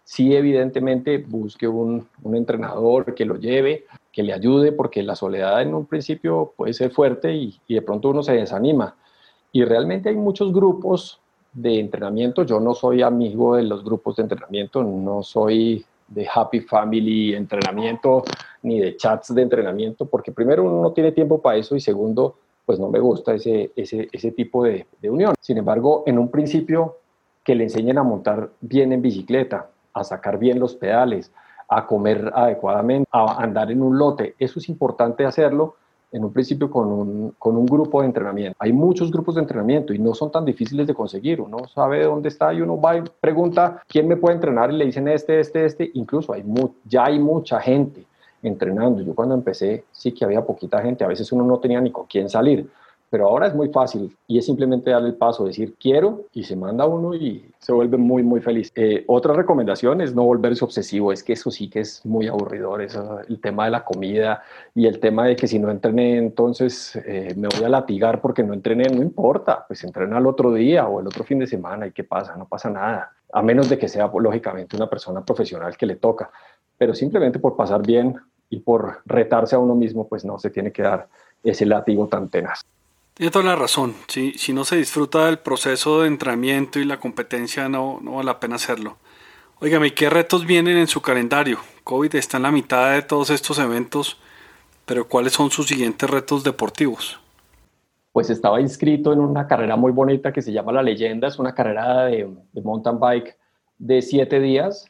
sí 0.10 0.36
evidentemente 0.36 1.19
busque 1.19 1.67
un, 1.67 2.08
entrenador 2.34 3.13
que 3.13 3.25
lo 3.25 3.36
lleve, 3.36 3.86
que 4.12 4.23
le 4.23 4.34
ayude, 4.34 4.71
porque 4.71 5.04
la 5.04 5.15
soledad 5.15 5.62
en 5.62 5.75
un 5.75 5.86
principio 5.86 6.52
puede 6.58 6.73
ser 6.73 6.89
fuerte 6.89 7.32
y, 7.36 7.62
de 7.69 7.84
pronto 7.84 8.10
uno 8.10 8.23
se 8.23 8.34
desanima. 8.34 8.95
Y 9.52 9.63
realmente 9.65 10.10
hay 10.10 10.15
muchos 10.15 10.52
grupos 10.52 11.19
de 11.54 11.80
entrenamiento. 11.80 12.41
Yo 12.43 12.60
no 12.60 12.73
soy 12.73 13.04
amigo 13.04 13.56
de 13.56 13.62
los 13.62 13.84
grupos 13.84 14.15
de 14.15 14.23
entrenamiento, 14.23 14.84
no 14.84 15.21
soy 15.21 15.86
de 16.08 16.28
Happy 16.34 16.62
Family 16.62 17.36
entrenamiento 17.36 18.23
ni 18.63 18.80
de 18.80 18.97
chats 18.97 19.36
de 19.36 19.43
entrenamiento, 19.43 20.08
porque 20.08 20.32
primero 20.32 20.63
uno 20.63 20.82
no 20.82 20.91
tiene 20.91 21.12
tiempo 21.12 21.39
para 21.39 21.58
eso 21.58 21.75
y 21.75 21.82
segundo, 21.82 22.36
pues 22.69 22.79
no 22.79 22.88
me 22.88 22.99
gusta 22.99 23.34
ese, 23.34 23.71
ese, 23.75 24.10
ese 24.12 24.29
tipo 24.29 24.63
de, 24.63 24.86
unión. 25.01 25.34
Sin 25.41 25.58
embargo, 25.58 26.03
en 26.05 26.19
un 26.19 26.29
principio 26.29 26.97
que 27.43 27.55
le 27.55 27.63
enseñen 27.63 27.97
a 27.97 28.03
montar 28.03 28.51
bien 28.62 28.93
en 28.93 29.01
bicicleta, 29.01 29.71
a 29.91 30.03
sacar 30.03 30.38
bien 30.38 30.60
los 30.60 30.75
pedales, 30.75 31.32
a 31.67 31.88
comer 31.88 32.32
adecuadamente, 32.32 33.10
a 33.12 33.41
andar 33.41 33.71
en 33.71 33.82
un 33.82 33.97
lote. 33.97 34.36
Eso 34.38 34.60
es 34.60 34.69
importante 34.69 35.25
hacerlo 35.25 35.77
en 36.12 36.23
un 36.23 36.32
principio 36.32 36.69
con 36.69 36.91
un, 36.91 37.34
con 37.39 37.58
un, 37.58 37.65
grupo 37.65 38.01
de 38.01 38.05
entrenamiento. 38.05 38.55
Hay 38.60 38.71
muchos 38.71 39.12
grupos 39.12 39.34
de 39.34 39.41
entrenamiento 39.41 39.91
y 39.91 39.97
no 39.97 40.13
son 40.13 40.32
tan 40.32 40.45
difíciles 40.45 40.86
de 40.86 40.93
conseguir. 40.93 41.41
Uno 41.41 41.67
sabe 41.73 42.03
dónde 42.03 42.29
está 42.29 42.53
y 42.53 42.62
uno 42.62 42.79
va 42.79 42.97
y 42.97 43.03
pregunta 43.19 43.82
quién 43.88 44.08
me 44.08 44.15
puede 44.15 44.36
entrenar 44.36 44.71
y 44.71 44.77
le 44.77 44.86
dicen 44.86 45.08
este, 45.08 45.39
este, 45.39 45.65
este. 45.65 45.89
Incluso 45.95 46.34
hay 46.34 46.45
ya 46.86 47.05
hay 47.05 47.17
mucha 47.17 47.60
gente 47.60 48.05
entrenando. 48.43 49.02
Yo 49.02 49.15
cuando 49.15 49.36
empecé 49.36 49.86
sí 49.91 50.12
que 50.12 50.25
había 50.25 50.45
poquita 50.45 50.82
gente. 50.82 51.04
A 51.04 51.08
veces 51.08 51.32
uno 51.32 51.43
no 51.43 51.60
tenía 51.60 51.82
ni 51.82 51.91
con 51.91 52.06
quién 52.06 52.30
salir. 52.30 52.69
Pero 53.10 53.28
ahora 53.28 53.47
es 53.47 53.56
muy 53.56 53.69
fácil 53.69 54.15
y 54.28 54.38
es 54.38 54.45
simplemente 54.45 54.91
darle 54.91 55.10
el 55.10 55.15
paso, 55.15 55.45
decir 55.45 55.75
quiero 55.80 56.25
y 56.32 56.43
se 56.43 56.56
manda 56.56 56.86
uno 56.86 57.15
y 57.15 57.52
se 57.58 57.73
vuelve 57.73 57.97
muy, 57.97 58.21
muy 58.21 58.39
feliz. 58.39 58.71
Eh, 58.75 59.04
otra 59.08 59.34
recomendación 59.34 60.02
es 60.02 60.13
no 60.13 60.23
volverse 60.23 60.63
obsesivo, 60.63 61.12
es 61.12 61.23
que 61.23 61.34
eso 61.34 61.49
sí 61.49 61.69
que 61.69 61.80
es 61.80 62.06
muy 62.06 62.28
aburridor, 62.28 62.84
eso, 62.84 63.19
el 63.28 63.41
tema 63.41 63.65
de 63.65 63.71
la 63.71 63.84
comida 63.84 64.43
y 64.75 64.86
el 64.86 64.99
tema 64.99 65.25
de 65.25 65.36
que 65.36 65.47
si 65.47 65.58
no 65.58 65.71
entrené 65.71 66.17
entonces 66.17 66.95
eh, 66.97 67.34
me 67.36 67.47
voy 67.47 67.65
a 67.65 67.69
latigar 67.69 68.21
porque 68.21 68.43
no 68.43 68.54
entrené, 68.54 68.84
no 68.84 69.02
importa, 69.02 69.65
pues 69.67 69.84
entrena 69.84 70.19
el 70.19 70.28
otro 70.28 70.54
día 70.54 70.88
o 70.88 70.99
el 70.99 71.08
otro 71.08 71.23
fin 71.23 71.39
de 71.39 71.47
semana 71.47 71.88
y 71.88 71.91
qué 71.91 72.04
pasa, 72.04 72.38
no 72.38 72.47
pasa 72.47 72.69
nada, 72.69 73.12
a 73.34 73.41
menos 73.41 73.69
de 73.69 73.80
que 73.80 73.88
sea 73.88 74.12
lógicamente 74.19 74.75
una 74.75 74.88
persona 74.88 75.25
profesional 75.25 75.75
que 75.75 75.88
le 75.88 75.95
toca, 75.95 76.30
pero 76.78 76.93
simplemente 76.93 77.39
por 77.39 77.56
pasar 77.56 77.82
bien 77.82 78.15
y 78.50 78.60
por 78.60 79.02
retarse 79.06 79.56
a 79.56 79.60
uno 79.60 79.76
mismo, 79.76 80.08
pues 80.08 80.26
no 80.26 80.40
se 80.40 80.50
tiene 80.50 80.72
que 80.72 80.82
dar 80.82 81.08
ese 81.44 81.66
látigo 81.66 82.08
tan 82.08 82.30
tenaz. 82.30 82.62
Tiene 83.14 83.32
toda 83.32 83.46
la 83.46 83.56
razón. 83.56 83.96
Si, 84.08 84.32
si 84.34 84.54
no 84.54 84.64
se 84.64 84.78
disfruta 84.78 85.26
del 85.26 85.40
proceso 85.40 86.02
de 86.02 86.08
entrenamiento 86.08 86.80
y 86.80 86.86
la 86.86 87.00
competencia, 87.00 87.68
no, 87.68 88.00
no 88.02 88.14
vale 88.14 88.26
la 88.26 88.40
pena 88.40 88.56
hacerlo. 88.56 88.98
Óigame, 89.62 89.94
¿qué 89.94 90.10
retos 90.10 90.46
vienen 90.46 90.78
en 90.78 90.88
su 90.88 91.02
calendario? 91.02 91.60
COVID 91.84 92.16
está 92.16 92.38
en 92.38 92.44
la 92.44 92.52
mitad 92.52 92.94
de 92.94 93.02
todos 93.02 93.30
estos 93.30 93.60
eventos, 93.60 94.18
pero 94.86 95.08
¿cuáles 95.08 95.34
son 95.34 95.52
sus 95.52 95.68
siguientes 95.68 96.10
retos 96.10 96.46
deportivos? 96.46 97.20
Pues 98.14 98.30
estaba 98.30 98.62
inscrito 98.62 99.12
en 99.12 99.20
una 99.20 99.48
carrera 99.48 99.76
muy 99.76 99.92
bonita 99.92 100.32
que 100.32 100.42
se 100.42 100.54
llama 100.54 100.72
La 100.72 100.82
Leyenda. 100.82 101.28
Es 101.28 101.40
una 101.40 101.54
carrera 101.54 102.06
de, 102.06 102.30
mountain 102.64 103.00
bike 103.00 103.38
de 103.78 104.02
siete 104.02 104.40
días, 104.40 104.86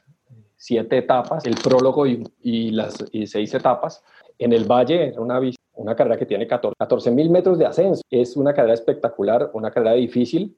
siete 0.60 0.98
etapas, 0.98 1.45
el 1.45 1.56
prólogo 1.56 2.06
y, 2.06 2.24
y 2.43 2.72
las 2.72 3.04
y 3.12 3.26
seis 3.26 3.54
etapas. 3.54 4.04
En 4.38 4.54
el 4.54 4.65
valle, 4.65 5.13
una, 5.17 5.39
una 5.74 5.95
carrera 5.95 6.17
que 6.17 6.26
tiene 6.26 6.45
14 6.45 7.12
mil 7.12 7.30
metros 7.30 7.58
de 7.58 7.65
ascenso. 7.65 8.02
Es 8.10 8.36
una 8.36 8.54
carrera 8.54 8.74
espectacular, 8.74 9.50
una 9.54 9.72
carrera 9.72 9.93
difícil. 9.93 10.56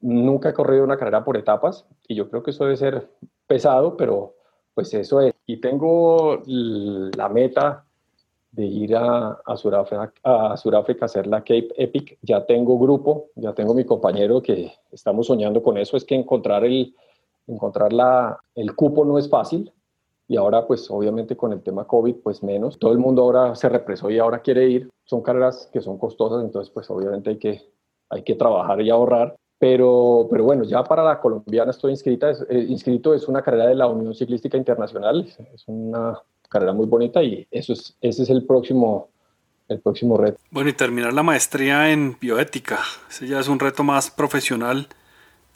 Nunca 0.00 0.50
he 0.50 0.52
corrido 0.52 0.84
una 0.84 0.98
carrera 0.98 1.24
por 1.24 1.36
etapas 1.36 1.86
y 2.06 2.14
yo 2.14 2.28
creo 2.28 2.42
que 2.42 2.50
eso 2.50 2.64
debe 2.64 2.76
ser 2.76 3.08
pesado, 3.46 3.96
pero 3.96 4.36
pues 4.74 4.92
eso 4.92 5.22
es. 5.22 5.32
Y 5.46 5.56
tengo 5.56 6.42
la 6.46 7.28
meta 7.30 7.84
de 8.52 8.66
ir 8.66 8.94
a, 8.94 9.40
a, 9.44 9.56
Sudáfrica, 9.56 10.12
a 10.22 10.56
Sudáfrica 10.58 11.06
hacer 11.06 11.26
la 11.26 11.40
Cape 11.40 11.68
Epic. 11.76 12.18
Ya 12.20 12.44
tengo 12.44 12.78
grupo, 12.78 13.30
ya 13.34 13.54
tengo 13.54 13.72
mi 13.72 13.84
compañero 13.84 14.42
que 14.42 14.72
estamos 14.92 15.26
soñando 15.26 15.62
con 15.62 15.78
eso. 15.78 15.96
Es 15.96 16.04
que 16.04 16.14
encontrar 16.14 16.64
el, 16.64 16.94
encontrar 17.48 17.92
la, 17.92 18.38
el 18.54 18.74
cupo 18.74 19.04
no 19.04 19.18
es 19.18 19.28
fácil. 19.28 19.72
Y 20.30 20.36
ahora, 20.36 20.66
pues 20.66 20.90
obviamente 20.90 21.36
con 21.36 21.52
el 21.52 21.62
tema 21.62 21.86
COVID, 21.86 22.16
pues 22.16 22.42
menos. 22.42 22.78
Todo 22.78 22.92
el 22.92 22.98
mundo 22.98 23.22
ahora 23.22 23.54
se 23.54 23.68
represó 23.68 24.10
y 24.10 24.18
ahora 24.18 24.40
quiere 24.40 24.68
ir. 24.68 24.90
Son 25.04 25.22
carreras 25.22 25.70
que 25.72 25.80
son 25.80 25.98
costosas, 25.98 26.44
entonces 26.44 26.70
pues 26.70 26.88
obviamente 26.90 27.30
hay 27.30 27.38
que, 27.38 27.62
hay 28.10 28.22
que 28.22 28.34
trabajar 28.34 28.80
y 28.82 28.90
ahorrar. 28.90 29.34
Pero, 29.58 30.28
pero 30.30 30.44
bueno, 30.44 30.64
ya 30.64 30.84
para 30.84 31.02
la 31.02 31.18
colombiana 31.18 31.72
estoy 31.72 31.90
inscrita, 31.90 32.30
es, 32.30 32.46
eh, 32.48 32.66
inscrito, 32.68 33.12
es 33.14 33.26
una 33.26 33.42
carrera 33.42 33.66
de 33.66 33.74
la 33.74 33.88
Unión 33.88 34.14
Ciclística 34.14 34.56
Internacional, 34.56 35.26
es 35.52 35.64
una 35.66 36.16
carrera 36.48 36.72
muy 36.72 36.86
bonita 36.86 37.22
y 37.22 37.46
eso 37.50 37.72
es, 37.72 37.96
ese 38.00 38.22
es 38.22 38.30
el 38.30 38.46
próximo, 38.46 39.08
el 39.66 39.80
próximo 39.80 40.16
reto. 40.16 40.38
Bueno, 40.50 40.70
y 40.70 40.74
terminar 40.74 41.12
la 41.12 41.24
maestría 41.24 41.90
en 41.90 42.16
bioética, 42.20 42.78
ese 43.10 43.26
ya 43.26 43.40
es 43.40 43.48
un 43.48 43.58
reto 43.58 43.82
más 43.82 44.12
profesional, 44.12 44.86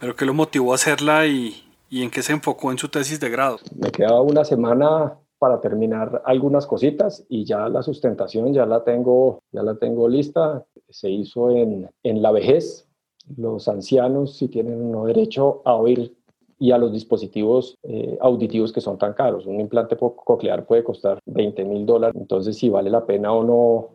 pero 0.00 0.16
¿qué 0.16 0.24
lo 0.24 0.34
motivó 0.34 0.72
a 0.72 0.74
hacerla 0.74 1.26
y, 1.26 1.62
y 1.92 2.02
en 2.02 2.10
qué 2.10 2.22
se 2.22 2.32
enfocó 2.32 2.72
en 2.72 2.78
su 2.78 2.88
tesis 2.88 3.20
de 3.20 3.28
grado? 3.28 3.58
Me 3.76 3.90
quedaba 3.90 4.22
una 4.22 4.46
semana 4.46 5.18
para 5.38 5.60
terminar 5.60 6.22
algunas 6.24 6.66
cositas 6.66 7.22
y 7.28 7.44
ya 7.44 7.68
la 7.68 7.82
sustentación 7.82 8.54
ya 8.54 8.64
la 8.64 8.82
tengo, 8.82 9.42
ya 9.52 9.62
la 9.62 9.74
tengo 9.76 10.08
lista. 10.08 10.64
Se 10.88 11.10
hizo 11.10 11.50
en, 11.50 11.90
en 12.02 12.22
la 12.22 12.32
vejez, 12.32 12.88
los 13.36 13.68
ancianos 13.68 14.38
si 14.38 14.48
tienen 14.48 14.80
uno 14.80 15.04
derecho 15.04 15.60
a 15.66 15.74
oír 15.74 16.16
y 16.58 16.70
a 16.70 16.78
los 16.78 16.92
dispositivos 16.92 17.76
eh, 17.82 18.16
auditivos 18.22 18.72
que 18.72 18.80
son 18.80 18.96
tan 18.96 19.12
caros. 19.12 19.44
Un 19.44 19.60
implante 19.60 19.94
coclear 19.98 20.64
puede 20.64 20.82
costar 20.82 21.18
20 21.26 21.62
mil 21.66 21.84
dólares, 21.84 22.16
entonces 22.18 22.56
si 22.56 22.70
vale 22.70 22.88
la 22.88 23.04
pena 23.04 23.34
o 23.34 23.44
no 23.44 23.88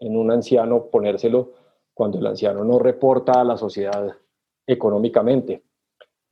en 0.00 0.16
un 0.16 0.32
anciano 0.32 0.86
ponérselo 0.86 1.52
cuando 1.92 2.18
el 2.18 2.26
anciano 2.26 2.64
no 2.64 2.80
reporta 2.80 3.40
a 3.40 3.44
la 3.44 3.56
sociedad 3.56 4.10
económicamente. 4.66 5.62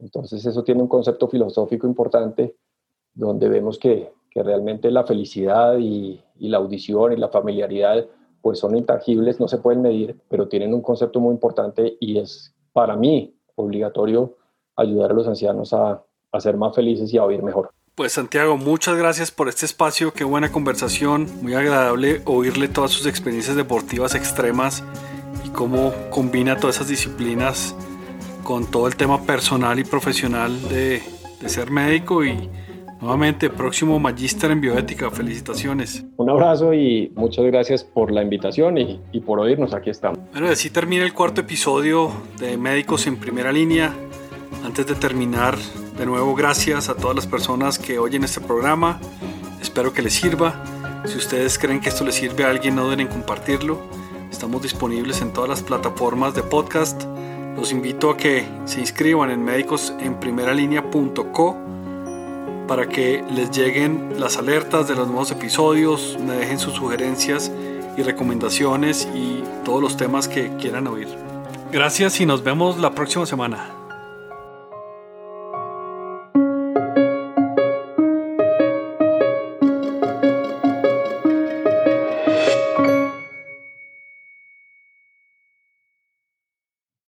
Entonces 0.03 0.45
eso 0.45 0.65
tiene 0.65 0.83
un 0.83 0.88
concepto 0.88 1.29
filosófico 1.29 1.87
importante 1.87 2.57
donde 3.15 3.49
vemos 3.49 3.79
que, 3.79 4.12
que 4.31 4.43
realmente 4.43 4.91
la 4.91 5.05
felicidad 5.05 5.79
y, 5.79 6.21
la 6.38 6.59
audición 6.59 7.12
y 7.12 7.17
la 7.17 7.29
familiaridad 7.29 8.05
pues 8.41 8.59
son 8.59 8.77
intangibles, 8.77 9.38
no 9.38 9.47
se 9.47 9.59
pueden 9.59 9.81
medir, 9.81 10.19
pero 10.29 10.49
tienen 10.49 10.75
un 10.75 10.83
concepto 10.83 11.21
muy 11.21 11.33
importante 11.33 11.97
y 12.01 12.19
es 12.19 12.53
para 12.73 12.97
mí 12.97 13.37
obligatorio 13.55 14.37
ayudar 14.75 15.12
a 15.12 15.15
los 15.15 15.29
ancianos 15.29 15.73
a, 15.73 16.03
a 16.33 16.41
ser 16.41 16.57
más 16.57 16.75
felices 16.75 17.15
y 17.15 17.19
a 17.19 17.25
oír 17.25 17.45
mejor. 17.45 17.71
Pues 17.95 18.15
Santiago, 18.15 18.57
muchas 18.57 18.99
gracias 18.99 19.31
por 19.31 19.49
este 19.49 19.67
espacio, 19.67 20.12
qué 20.12 20.25
buena 20.25 20.51
conversación, 20.51 21.29
muy 21.43 21.55
agradable 21.55 22.23
oírle 22.25 22.67
todas 22.67 22.91
sus 22.91 23.07
experiencias 23.07 23.55
deportivas 23.55 24.17
extremas 24.17 24.83
y 25.45 25.51
cómo 25.51 25.93
combina 26.11 26.57
todas 26.57 26.77
esas 26.77 26.88
disciplinas 26.88 27.77
con 28.53 28.67
todo 28.67 28.87
el 28.87 28.97
tema 28.97 29.23
personal 29.23 29.79
y 29.79 29.85
profesional 29.85 30.69
de, 30.69 31.01
de 31.41 31.49
ser 31.49 31.71
médico 31.71 32.23
y 32.23 32.51
Nuevamente, 33.01 33.51
próximo 33.51 33.99
magíster 33.99 34.53
en 34.53 34.61
bioética. 34.61 35.11
Felicitaciones. 35.11 36.05
Un 36.19 36.31
abrazo 36.31 36.73
y 36.73 37.11
muchas 37.17 37.45
gracias 37.47 37.83
por 37.83 38.12
la 38.12 38.23
invitación 38.23 38.79
y, 38.79 39.01
y 39.11 39.19
por 39.19 39.41
oírnos. 39.41 39.75
Aquí 39.75 39.91
estamos. 39.91 40.21
Bueno, 40.31 40.47
así 40.47 40.71
termina 40.71 41.05
el 41.05 41.12
cuarto 41.12 41.41
episodio 41.41 42.12
de 42.38 42.57
Médicos 42.57 43.09
en 43.09 43.17
Primera 43.17 43.51
Línea. 43.51 43.93
Antes 44.65 44.87
de 44.87 44.95
terminar, 44.95 45.57
de 45.99 46.07
nuevo, 46.07 46.37
gracias 46.37 46.88
a 46.88 46.95
todas 46.95 47.17
las 47.17 47.27
personas 47.27 47.77
que 47.81 47.99
oyen 47.99 48.23
este 48.23 48.41
programa. 48.41 49.01
Espero 49.61 49.93
que 49.93 50.03
les 50.03 50.15
sirva. 50.15 50.62
Si 51.05 51.19
ustedes 51.19 51.59
creen 51.59 51.81
que 51.81 51.88
esto 51.88 52.05
les 52.05 52.15
sirve 52.15 52.45
a 52.45 52.51
alguien, 52.51 52.77
no 52.77 52.85
duden 52.85 53.01
en 53.01 53.09
compartirlo. 53.09 53.81
Estamos 54.31 54.62
disponibles 54.62 55.23
en 55.23 55.33
todas 55.33 55.51
las 55.51 55.62
plataformas 55.65 56.37
de 56.37 56.45
podcast. 56.45 57.03
Los 57.57 57.73
invito 57.73 58.11
a 58.11 58.17
que 58.17 58.47
se 58.65 58.81
inscriban 58.81 59.31
en 59.31 59.45
médicosenprimeralínea.co 59.45 61.57
para 62.67 62.88
que 62.88 63.23
les 63.31 63.51
lleguen 63.51 64.15
las 64.19 64.38
alertas 64.38 64.88
de 64.88 64.95
los 64.95 65.07
nuevos 65.07 65.31
episodios, 65.31 66.17
me 66.25 66.35
dejen 66.35 66.59
sus 66.59 66.75
sugerencias 66.75 67.53
y 67.97 68.03
recomendaciones 68.03 69.09
y 69.15 69.43
todos 69.65 69.83
los 69.83 69.97
temas 69.97 70.29
que 70.29 70.57
quieran 70.57 70.87
oír. 70.87 71.09
Gracias 71.71 72.21
y 72.21 72.27
nos 72.27 72.43
vemos 72.43 72.79
la 72.79 72.95
próxima 72.95 73.27
semana. 73.27 73.82